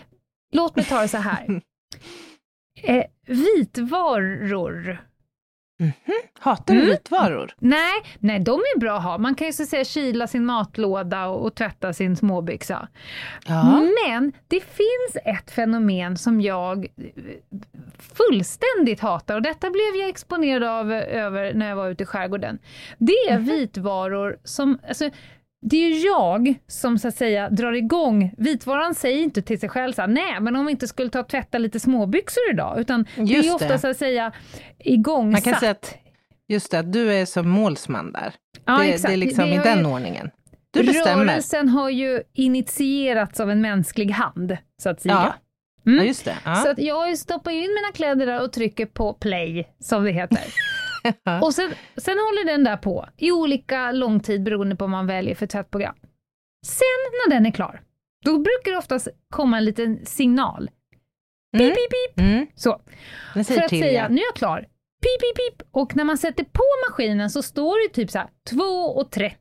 [0.54, 1.62] låt mig ta det så här.
[2.84, 5.06] Eh, vitvaror
[5.80, 6.40] Mm -hmm.
[6.40, 6.92] Hatar du mm.
[6.92, 7.52] vitvaror?
[7.60, 9.18] Nej, nej, de är bra att ha.
[9.18, 12.88] Man kan ju så att säga kila sin matlåda och, och tvätta sin småbyxa.
[13.48, 13.82] Ja.
[14.06, 16.88] Men det finns ett fenomen som jag
[18.00, 22.60] fullständigt hatar och detta blev jag exponerad av över när jag var ute i skärgården.
[22.98, 23.50] Det är mm -hmm.
[23.50, 25.10] vitvaror som, alltså,
[25.62, 29.94] det är jag som så att säga drar igång, vitvaran säger inte till sig själv
[29.94, 33.44] så nej men om vi inte skulle ta och tvätta lite småbyxor idag, utan just
[33.44, 33.80] det är ofta det.
[33.80, 34.32] så att säga
[34.80, 35.46] igångsatt.
[35.46, 35.96] Man kan säga att,
[36.48, 38.34] just det, att du är som målsman där.
[38.66, 39.08] Ja, det, exakt.
[39.08, 40.30] det är liksom det i den ju, ordningen.
[40.72, 41.26] Du bestämmer.
[41.26, 45.14] Rörelsen har ju initierats av en mänsklig hand, så att säga.
[45.14, 45.36] Ja.
[45.86, 46.00] Mm.
[46.00, 46.36] Ja, just det.
[46.46, 46.56] Ja.
[46.56, 50.40] Så att jag stoppar in mina kläder där och trycker på play, som det heter.
[51.42, 55.08] och sen, sen håller den där på i olika lång tid beroende på vad man
[55.08, 55.96] väljer för tvättprogram.
[56.66, 57.82] Sen när den är klar,
[58.26, 60.70] då brukar det oftast komma en liten signal.
[61.58, 61.76] Pip, mm.
[61.76, 62.26] pip, pip.
[62.26, 62.48] Mm.
[62.56, 62.82] Så.
[63.34, 64.08] För att säga, ja.
[64.10, 64.60] nu är jag klar.
[65.02, 65.68] Pip, pip, pip.
[65.72, 69.32] Och när man sätter på maskinen så står det typ så här 2.30.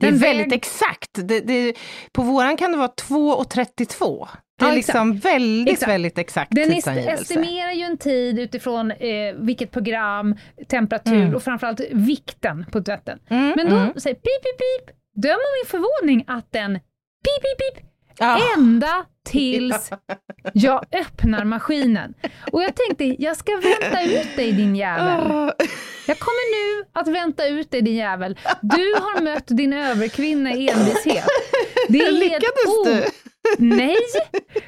[0.00, 1.10] Det är väldigt exakt.
[1.12, 1.74] Det, det,
[2.12, 4.28] på våran kan det vara 2.32.
[4.58, 5.90] Det är ja, liksom väldigt, exakt.
[5.90, 10.36] väldigt exakt Den estimerar ju en tid utifrån eh, vilket program,
[10.68, 11.34] temperatur mm.
[11.34, 13.18] och framförallt vikten på tvätten.
[13.28, 14.00] Mm, Men då mm.
[14.00, 16.72] säger pip, pip, pip, döm om min förvåning att den
[17.24, 17.84] pip, pip, pip,
[18.20, 18.58] oh.
[18.58, 19.90] ända tills
[20.52, 22.14] jag öppnar maskinen.
[22.52, 25.52] Och jag tänkte, jag ska vänta ut dig din jävel.
[26.06, 28.38] Jag kommer nu att vänta ut dig din jävel.
[28.62, 31.24] Du har mött din överkvinna i envishet.
[31.88, 33.04] Det är Lyckades du?
[33.58, 33.96] Nej,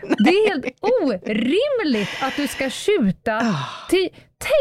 [0.01, 3.89] det är helt orimligt att du ska skjuta ah.
[3.91, 4.09] till...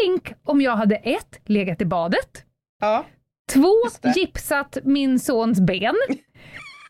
[0.05, 2.45] Tänk om jag hade ett, legat i badet.
[2.81, 3.05] Ja,
[3.53, 3.73] två,
[4.15, 5.95] gipsat min sons ben.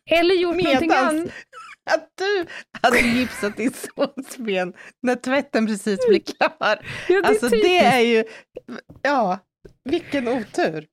[0.09, 1.31] Eller gjort Medans någonting annat.
[1.89, 2.45] Att du
[2.81, 6.85] hade gipsat din sons ben när tvätten precis blir klar.
[7.07, 8.23] Ja, det alltså det är ju,
[9.01, 9.39] ja,
[9.83, 10.87] vilken otur.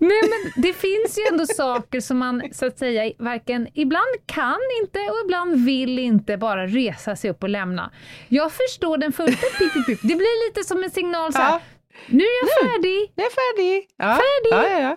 [0.00, 4.58] Nej men det finns ju ändå saker som man så att säga varken ibland kan
[4.82, 7.92] inte och ibland vill inte bara resa sig upp och lämna.
[8.28, 9.98] Jag förstår den första pip, pip, pip.
[10.02, 11.60] Det blir lite som en signal så här, ja.
[12.06, 13.12] nu är jag färdig.
[13.16, 13.88] Nu är jag färdig.
[13.96, 14.06] Ja.
[14.06, 14.70] Färdig.
[14.70, 14.96] Ja, ja, ja.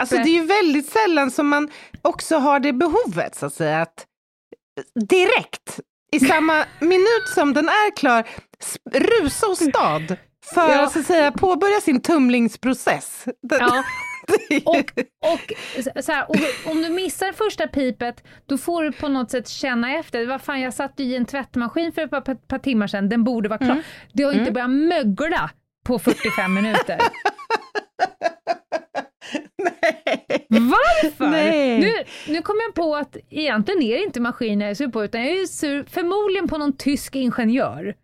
[0.00, 1.70] Alltså det är ju väldigt sällan som man
[2.02, 4.06] också har det behovet så att säga att
[5.08, 5.80] direkt
[6.12, 8.28] i samma minut som den är klar
[8.92, 10.16] rusa åstad
[10.54, 10.82] för ja.
[10.86, 13.24] att, att säga påbörja sin tumlingsprocess.
[13.40, 13.84] Ja.
[14.64, 14.92] och,
[15.32, 15.54] och,
[16.04, 16.36] så här, och
[16.70, 20.26] om du missar första pipet, då får du på något sätt känna efter.
[20.26, 23.48] Vad fan, jag satt i en tvättmaskin för ett par, par timmar sedan, den borde
[23.48, 23.70] vara klar.
[23.70, 23.82] Mm.
[24.12, 24.54] Det har inte mm.
[24.54, 25.50] börjat mögla
[25.86, 26.98] på 45 minuter.
[29.58, 30.02] Nej.
[31.02, 31.26] Varför?
[31.26, 31.78] Nej.
[31.78, 31.92] Nu,
[32.28, 35.24] nu kom jag på att egentligen är det inte maskinen jag är sur på, utan
[35.26, 37.94] jag är sur förmodligen på någon tysk ingenjör.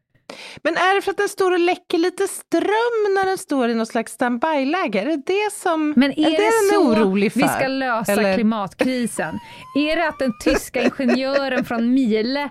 [0.63, 3.75] Men är det för att den står och läcker lite ström när den står i
[3.75, 5.01] något slags standby-läge?
[5.01, 7.41] Är det det som Men är, är det, det så orolig för?
[7.41, 8.35] vi ska lösa Eller?
[8.35, 9.39] klimatkrisen?
[9.77, 12.43] är det att den tyska ingenjören från Miele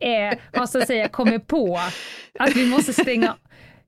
[0.00, 1.80] eh, har så att säga kommit på
[2.38, 3.36] att vi måste stänga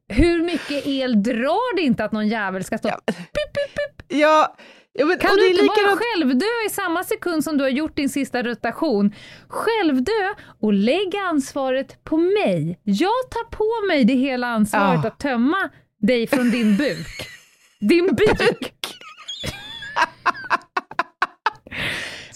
[0.09, 2.99] hur mycket el drar det inte att någon jävel ska stå ja.
[3.07, 4.19] pip, pip, pip.
[4.21, 4.57] Ja,
[4.97, 5.87] Ja, men, kan du inte likadant...
[5.87, 9.15] bara självdö i samma sekund som du har gjort din sista rotation?
[9.49, 12.81] Självdö och lägg ansvaret på mig.
[12.83, 15.09] Jag tar på mig det hela ansvaret ja.
[15.09, 15.71] att tömma
[16.01, 17.07] dig från din buk.
[17.81, 18.95] Din buk!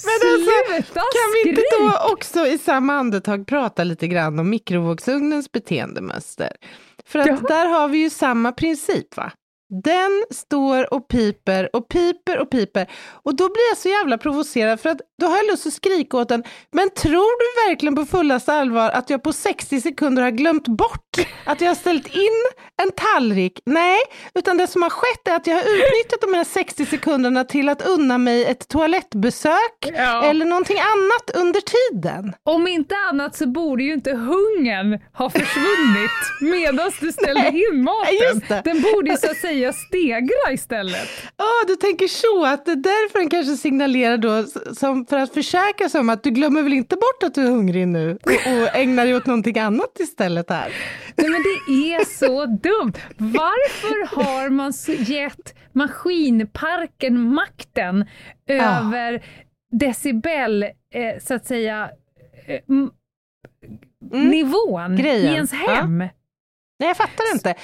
[0.05, 5.53] Men alltså, kan vi inte då också i samma andetag prata lite grann om mikrovågsugnens
[5.53, 6.53] beteendemönster?
[7.07, 7.37] För att ja.
[7.49, 9.33] där har vi ju samma princip va?
[9.71, 12.87] Den står och piper och piper och piper.
[13.23, 16.17] Och då blir jag så jävla provocerad för att då har jag lust att skrika
[16.17, 16.45] åt den.
[16.71, 21.17] Men tror du verkligen på fullaste allvar att jag på 60 sekunder har glömt bort
[21.45, 22.45] att jag har ställt in
[22.83, 23.61] en tallrik?
[23.65, 23.99] Nej,
[24.35, 27.69] utan det som har skett är att jag har utnyttjat de här 60 sekunderna till
[27.69, 30.25] att unna mig ett toalettbesök ja.
[30.25, 32.35] eller någonting annat under tiden.
[32.43, 36.11] Om inte annat så borde ju inte hungern ha försvunnit
[36.41, 38.63] medan du ställde in maten.
[38.65, 41.09] Den borde ju så att säga säga stegra istället.
[41.37, 44.45] Ja, oh, du tänker så, att det är därför den kanske signalerar då,
[44.75, 47.51] som för att försäkra sig om att du glömmer väl inte bort att du är
[47.51, 50.73] hungrig nu och, och ägnar dig åt någonting annat istället här.
[51.17, 52.93] Nej, men det är så dumt.
[53.17, 58.05] Varför har man gett maskinparken makten
[58.47, 59.23] över oh.
[59.79, 60.71] decibel, eh,
[61.23, 61.91] så att säga,
[62.47, 62.91] eh, mm.
[64.11, 65.33] nivån Grejen.
[65.33, 66.01] i ens hem?
[66.01, 66.09] Ja.
[66.79, 67.55] Nej, jag fattar inte.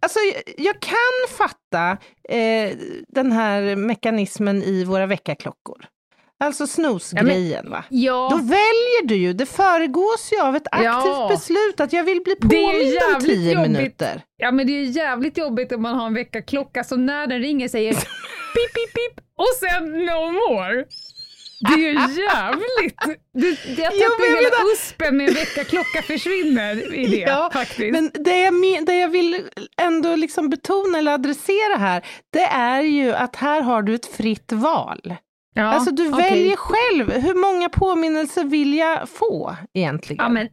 [0.00, 0.18] Alltså,
[0.56, 1.90] jag kan fatta
[2.28, 2.76] eh,
[3.08, 5.86] den här mekanismen i våra väckarklockor.
[6.44, 7.84] Alltså snusgrejen, va?
[7.88, 8.28] Ja.
[8.30, 11.28] Då väljer du ju, det föregås ju av ett aktivt ja.
[11.30, 13.70] beslut att jag vill bli påmind om tio jobbigt.
[13.70, 14.22] minuter.
[14.36, 17.40] Ja, men det är ju jävligt jobbigt om man har en väckarklocka som när den
[17.40, 17.92] ringer säger
[18.54, 20.84] pip, pip, pip och sen no more.
[21.68, 23.20] Det är ju jävligt!
[23.32, 24.72] Det, jag jo, hela menar...
[24.72, 27.92] uspen med väckarklocka försvinner i det ja, faktiskt.
[27.92, 29.48] Men det jag, det jag vill
[29.80, 34.52] ändå liksom betona eller adressera här, det är ju att här har du ett fritt
[34.52, 35.14] val.
[35.54, 36.30] Ja, alltså du okay.
[36.30, 40.24] väljer själv, hur många påminnelser vill jag få egentligen?
[40.24, 40.48] Ja, men,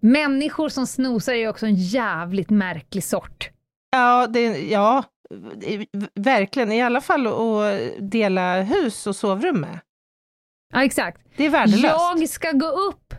[0.00, 3.50] människor som snosar är ju också en jävligt märklig sort.
[3.90, 5.04] Ja, det, ja,
[6.14, 6.72] verkligen.
[6.72, 9.78] I alla fall att dela hus och sovrum med.
[10.72, 11.20] Ja, exakt.
[11.36, 11.84] Det är värdelöst.
[11.84, 13.14] Jag ska gå upp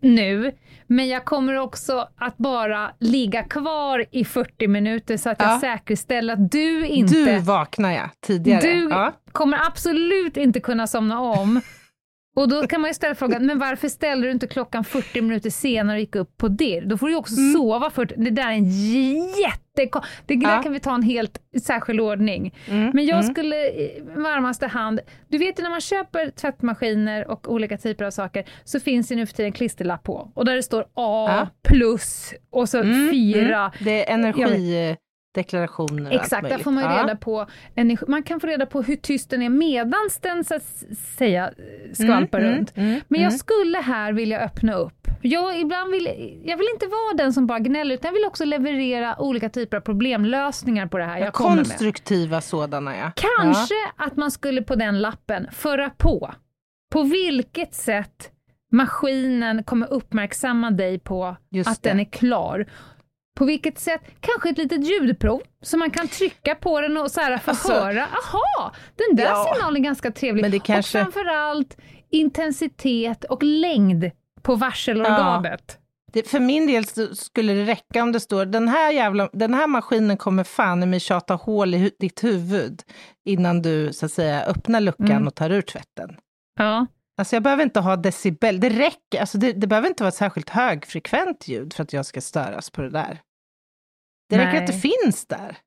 [0.00, 0.52] nu,
[0.86, 5.50] men jag kommer också att bara ligga kvar i 40 minuter så att ja.
[5.50, 7.14] jag säkerställer att du inte...
[7.14, 8.60] Du vaknar ja, tidigare.
[8.60, 9.12] Du ja.
[9.32, 11.60] kommer absolut inte kunna somna om.
[12.34, 15.50] Och då kan man ju ställa frågan, men varför ställde du inte klockan 40 minuter
[15.50, 16.80] senare och gick upp på det?
[16.80, 17.52] Då får du ju också mm.
[17.52, 20.00] sova 40, det där är en jätte...
[20.26, 20.62] Det där ja.
[20.62, 22.54] kan vi ta en helt särskild ordning.
[22.68, 22.90] Mm.
[22.94, 23.34] Men jag mm.
[23.34, 23.56] skulle
[24.16, 28.80] varmaste hand, du vet ju när man köper tvättmaskiner och olika typer av saker så
[28.80, 31.48] finns det nu för tiden klisterlapp på och där det står A ja.
[31.68, 33.10] plus och så mm.
[33.10, 33.58] 4.
[33.58, 33.70] Mm.
[33.80, 34.96] Det är energi
[35.34, 37.02] deklarationer Exakt, där får man ja.
[37.02, 37.46] reda på,
[38.08, 40.84] man kan få reda på hur tyst den är medans den så att
[41.18, 41.50] säga
[41.92, 42.76] skvalpar mm, mm runt.
[42.76, 43.38] Mm, Men jag mm.
[43.38, 45.08] skulle här vilja öppna upp.
[45.22, 46.06] Jag, ibland vill,
[46.44, 49.76] jag vill inte vara den som bara gnäller, utan jag vill också leverera olika typer
[49.76, 51.66] av problemlösningar på det här jag kommer med.
[51.66, 53.12] Konstruktiva sådana ja.
[53.16, 54.06] Kanske ja.
[54.06, 56.34] att man skulle på den lappen föra på,
[56.92, 58.30] på vilket sätt
[58.72, 61.88] maskinen kommer uppmärksamma dig på Just att det.
[61.88, 62.66] den är klar.
[63.34, 64.00] På vilket sätt?
[64.20, 67.72] Kanske ett litet ljudprov, så man kan trycka på den och så här få alltså,
[67.72, 70.42] höra, aha, den där ja, signalen är ganska trevlig.
[70.42, 70.98] Men det kanske...
[70.98, 71.76] Och framförallt
[72.10, 74.10] intensitet och längd
[74.42, 75.78] på varselorganet.
[76.12, 76.22] Ja.
[76.26, 76.84] för min del
[77.16, 80.86] skulle det räcka om det står den här, jävla, den här maskinen kommer fan i
[80.86, 82.82] mig tjata hål i ditt huvud
[83.24, 85.26] innan du så att säga öppnar luckan mm.
[85.26, 86.16] och tar ur tvätten.
[86.58, 86.86] Ja.
[87.16, 90.14] Alltså jag behöver inte ha decibel, det räcker, alltså det, det behöver inte vara ett
[90.14, 93.20] särskilt högfrekvent ljud för att jag ska störas på det där.
[94.28, 95.58] Det räcker att det finns där.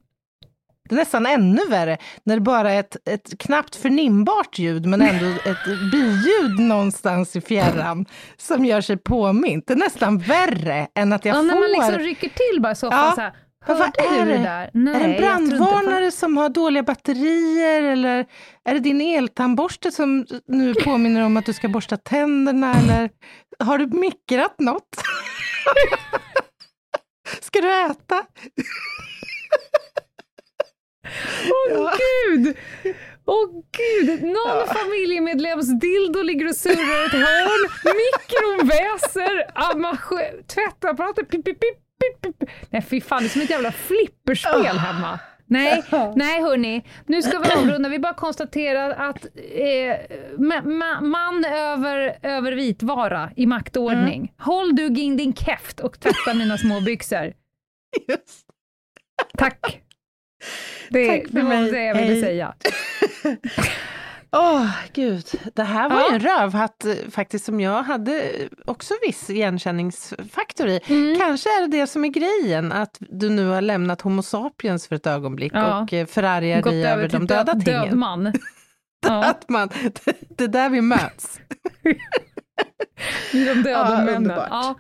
[0.90, 5.02] Det är nästan ännu värre när det bara är ett, ett knappt förnimbart ljud men
[5.02, 8.06] ändå ett biljud någonstans i fjärran
[8.38, 9.68] som gör sig påmint.
[9.68, 11.48] Det är nästan värre än att jag ja, får...
[11.48, 13.12] När man liksom rycker till bara så, ja.
[13.16, 13.34] så här,
[13.74, 14.38] vad är det?
[14.38, 14.70] där?
[14.74, 18.26] Nej, är det en brandvarnare som har dåliga batterier eller
[18.64, 23.10] är det din eltandborste som nu påminner om att du ska borsta tänderna eller
[23.60, 24.90] har du mikrat något?
[27.42, 28.26] ska du äta?
[31.50, 32.58] Åh oh, gud!
[33.26, 34.24] Åh oh, gud!
[34.24, 34.66] Någon ja.
[34.74, 37.70] familjemedlems dildo ligger och surrar i ett hörn,
[38.02, 39.48] mikron väser,
[40.48, 41.87] tvättapparaten pip, pip, pip,
[42.70, 44.78] Nej fy fan, det är som ett jävla flipperspel oh.
[44.78, 45.20] hemma.
[45.50, 45.84] Nej,
[46.16, 47.90] nej hörni, nu ska vi avrunda.
[47.90, 49.96] Vi bara konstaterar att eh,
[50.66, 54.18] ma man över, över vitvara i maktordning.
[54.18, 54.28] Mm.
[54.38, 57.34] Håll du in din käft och tvätta mina små byxor.
[58.08, 58.48] Just.
[59.38, 59.82] Tack.
[60.90, 62.22] Det, Tack det var det jag ville Hej.
[62.22, 62.54] säga.
[64.32, 65.26] Åh, oh, gud.
[65.54, 66.14] Det här var ja.
[66.14, 68.32] en rövhatt eh, faktiskt som jag hade
[68.66, 70.80] också viss igenkänningsfaktor i.
[70.88, 71.20] Mm.
[71.20, 74.96] Kanske är det det som är grejen, att du nu har lämnat Homo sapiens för
[74.96, 75.82] ett ögonblick ja.
[75.82, 77.84] och eh, förargar dig över de döda död, tingen.
[77.84, 78.24] Död man.
[79.08, 79.70] död man.
[80.30, 81.40] Det är där vi möts.
[83.32, 84.42] de döda ja, männen.
[84.50, 84.76] Ja.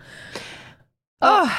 [1.25, 1.51] Oh.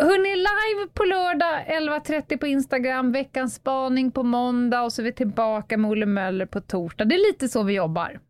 [0.00, 5.12] Hörni, live på lördag 11.30 på Instagram, veckans spaning på måndag och så är vi
[5.12, 7.04] tillbaka med Olle Möller på torsdag.
[7.04, 8.20] Det är lite så vi jobbar.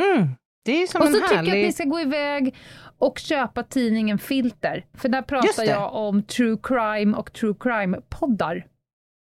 [0.00, 0.28] Mm,
[0.64, 2.56] det är som och så tycker jag att ni ska gå iväg
[2.98, 8.66] och köpa tidningen Filter, för där pratar jag om true crime och true crime-poddar.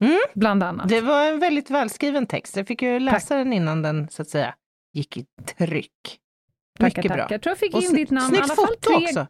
[0.04, 0.18] Mm.
[0.34, 0.88] Bland annat.
[0.88, 2.56] Det var en väldigt välskriven text.
[2.56, 3.28] Jag fick ju läsa Tack.
[3.28, 4.54] den innan den, så att säga,
[4.92, 5.26] gick i
[5.58, 6.18] tryck.
[6.78, 7.26] Mycket tackar, bra.
[7.30, 9.26] Jag tror jag fick in ditt namn alla fall tre, också.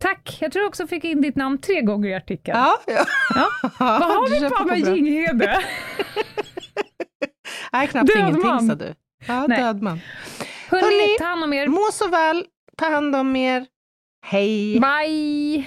[0.00, 0.38] Tack!
[0.40, 2.58] Jag tror också fick in ditt namn tre gånger i artikeln.
[2.58, 3.06] Ja, ja.
[3.34, 3.50] ja.
[3.78, 5.62] Vad har vi på med Jinghede?
[7.72, 8.66] Nej, knappt död ingenting man.
[8.66, 8.94] sa du.
[9.26, 9.58] Ja, Nej.
[9.58, 10.00] död man.
[10.70, 11.66] Hörrni, Hörrni, ta hand om er.
[11.66, 12.44] Må så väl,
[12.76, 13.66] ta hand om er.
[14.26, 14.80] Hej!
[14.80, 15.66] Bye!